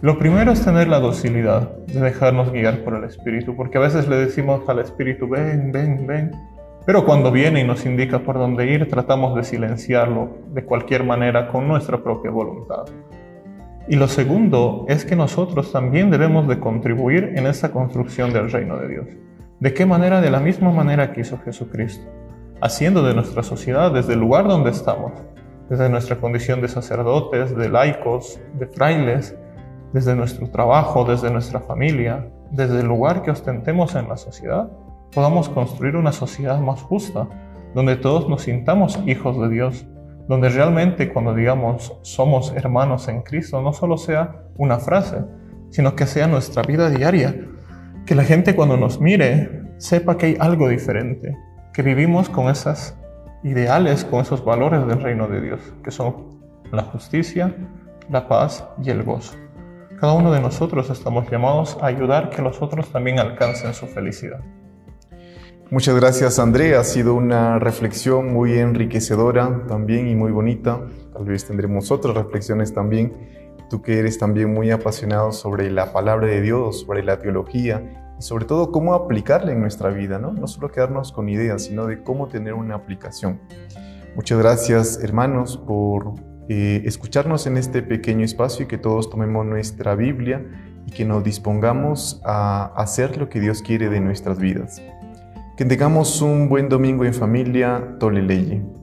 Lo 0.00 0.18
primero 0.18 0.52
es 0.52 0.64
tener 0.64 0.88
la 0.88 1.00
docilidad 1.00 1.76
de 1.86 2.00
dejarnos 2.00 2.50
guiar 2.52 2.82
por 2.84 2.94
el 2.94 3.04
Espíritu, 3.04 3.54
porque 3.54 3.78
a 3.78 3.82
veces 3.82 4.08
le 4.08 4.16
decimos 4.16 4.68
al 4.68 4.78
Espíritu, 4.78 5.28
ven, 5.28 5.70
ven, 5.70 6.06
ven, 6.06 6.30
pero 6.84 7.04
cuando 7.04 7.30
viene 7.30 7.60
y 7.60 7.64
nos 7.64 7.86
indica 7.86 8.20
por 8.20 8.36
dónde 8.36 8.66
ir, 8.66 8.88
tratamos 8.88 9.36
de 9.36 9.44
silenciarlo 9.44 10.38
de 10.52 10.64
cualquier 10.64 11.04
manera 11.04 11.48
con 11.48 11.68
nuestra 11.68 12.02
propia 12.02 12.32
voluntad. 12.32 12.84
Y 13.88 13.96
lo 13.96 14.08
segundo 14.08 14.86
es 14.88 15.04
que 15.04 15.14
nosotros 15.14 15.70
también 15.70 16.10
debemos 16.10 16.48
de 16.48 16.58
contribuir 16.58 17.34
en 17.36 17.46
esa 17.46 17.70
construcción 17.70 18.32
del 18.32 18.50
reino 18.50 18.76
de 18.78 18.88
Dios. 18.88 19.06
¿De 19.60 19.74
qué 19.74 19.86
manera? 19.86 20.20
De 20.20 20.30
la 20.30 20.40
misma 20.40 20.72
manera 20.72 21.12
que 21.12 21.20
hizo 21.20 21.38
Jesucristo, 21.38 22.04
haciendo 22.60 23.04
de 23.04 23.14
nuestra 23.14 23.44
sociedad, 23.44 23.92
desde 23.92 24.14
el 24.14 24.20
lugar 24.20 24.48
donde 24.48 24.70
estamos, 24.70 25.12
desde 25.68 25.88
nuestra 25.88 26.16
condición 26.16 26.60
de 26.60 26.68
sacerdotes, 26.68 27.56
de 27.56 27.68
laicos, 27.68 28.40
de 28.54 28.66
frailes, 28.66 29.36
desde 29.92 30.14
nuestro 30.14 30.48
trabajo, 30.50 31.04
desde 31.04 31.30
nuestra 31.30 31.60
familia, 31.60 32.28
desde 32.50 32.80
el 32.80 32.86
lugar 32.86 33.22
que 33.22 33.30
ostentemos 33.30 33.94
en 33.94 34.08
la 34.08 34.16
sociedad, 34.16 34.70
podamos 35.14 35.48
construir 35.48 35.96
una 35.96 36.12
sociedad 36.12 36.58
más 36.60 36.82
justa, 36.82 37.28
donde 37.74 37.96
todos 37.96 38.28
nos 38.28 38.42
sintamos 38.42 38.98
hijos 39.06 39.40
de 39.40 39.48
Dios, 39.48 39.86
donde 40.28 40.48
realmente 40.48 41.12
cuando 41.12 41.34
digamos 41.34 41.98
somos 42.02 42.52
hermanos 42.54 43.08
en 43.08 43.22
Cristo, 43.22 43.60
no 43.60 43.72
solo 43.72 43.96
sea 43.96 44.44
una 44.56 44.78
frase, 44.78 45.18
sino 45.70 45.96
que 45.96 46.06
sea 46.06 46.26
nuestra 46.26 46.62
vida 46.62 46.90
diaria, 46.90 47.34
que 48.06 48.14
la 48.14 48.24
gente 48.24 48.54
cuando 48.54 48.76
nos 48.76 49.00
mire 49.00 49.62
sepa 49.78 50.16
que 50.16 50.26
hay 50.26 50.36
algo 50.38 50.68
diferente, 50.68 51.36
que 51.72 51.82
vivimos 51.82 52.28
con 52.28 52.48
esas 52.48 52.98
ideales, 53.42 54.04
con 54.04 54.20
esos 54.20 54.44
valores 54.44 54.86
del 54.86 55.00
reino 55.00 55.28
de 55.28 55.40
Dios, 55.40 55.60
que 55.82 55.90
son 55.90 56.40
la 56.70 56.82
justicia, 56.82 57.54
la 58.08 58.28
paz 58.28 58.64
y 58.82 58.90
el 58.90 59.02
gozo. 59.02 59.34
Cada 60.00 60.14
uno 60.14 60.32
de 60.32 60.40
nosotros 60.40 60.90
estamos 60.90 61.30
llamados 61.30 61.78
a 61.80 61.86
ayudar 61.86 62.30
que 62.30 62.42
los 62.42 62.60
otros 62.60 62.90
también 62.90 63.18
alcancen 63.18 63.74
su 63.74 63.86
felicidad. 63.86 64.40
Muchas 65.70 65.96
gracias 65.96 66.38
André, 66.38 66.76
ha 66.76 66.84
sido 66.84 67.14
una 67.14 67.58
reflexión 67.58 68.32
muy 68.32 68.58
enriquecedora 68.58 69.64
también 69.68 70.08
y 70.08 70.14
muy 70.14 70.30
bonita. 70.30 70.80
Tal 71.14 71.24
vez 71.24 71.46
tendremos 71.46 71.90
otras 71.90 72.14
reflexiones 72.14 72.74
también 72.74 73.12
tú 73.72 73.80
que 73.80 73.98
eres 73.98 74.18
también 74.18 74.52
muy 74.52 74.70
apasionado 74.70 75.32
sobre 75.32 75.70
la 75.70 75.94
palabra 75.94 76.26
de 76.26 76.42
Dios, 76.42 76.80
sobre 76.80 77.02
la 77.02 77.20
teología, 77.20 78.11
y 78.22 78.24
sobre 78.24 78.44
todo 78.44 78.70
cómo 78.70 78.94
aplicarla 78.94 79.50
en 79.50 79.60
nuestra 79.60 79.90
vida, 79.90 80.20
¿no? 80.20 80.32
No 80.32 80.46
solo 80.46 80.70
quedarnos 80.70 81.10
con 81.10 81.28
ideas, 81.28 81.64
sino 81.64 81.86
de 81.86 82.04
cómo 82.04 82.28
tener 82.28 82.54
una 82.54 82.76
aplicación. 82.76 83.40
Muchas 84.14 84.38
gracias 84.38 85.02
hermanos 85.02 85.56
por 85.56 86.14
eh, 86.48 86.82
escucharnos 86.84 87.48
en 87.48 87.56
este 87.56 87.82
pequeño 87.82 88.24
espacio 88.24 88.64
y 88.64 88.68
que 88.68 88.78
todos 88.78 89.10
tomemos 89.10 89.44
nuestra 89.44 89.96
Biblia 89.96 90.40
y 90.86 90.92
que 90.92 91.04
nos 91.04 91.24
dispongamos 91.24 92.20
a 92.24 92.72
hacer 92.76 93.16
lo 93.16 93.28
que 93.28 93.40
Dios 93.40 93.60
quiere 93.60 93.88
de 93.88 93.98
nuestras 93.98 94.38
vidas. 94.38 94.80
Que 95.56 95.64
tengamos 95.64 96.22
un 96.22 96.48
buen 96.48 96.68
domingo 96.68 97.04
en 97.04 97.14
familia, 97.14 97.96
Tole 97.98 98.22
Leye. 98.22 98.81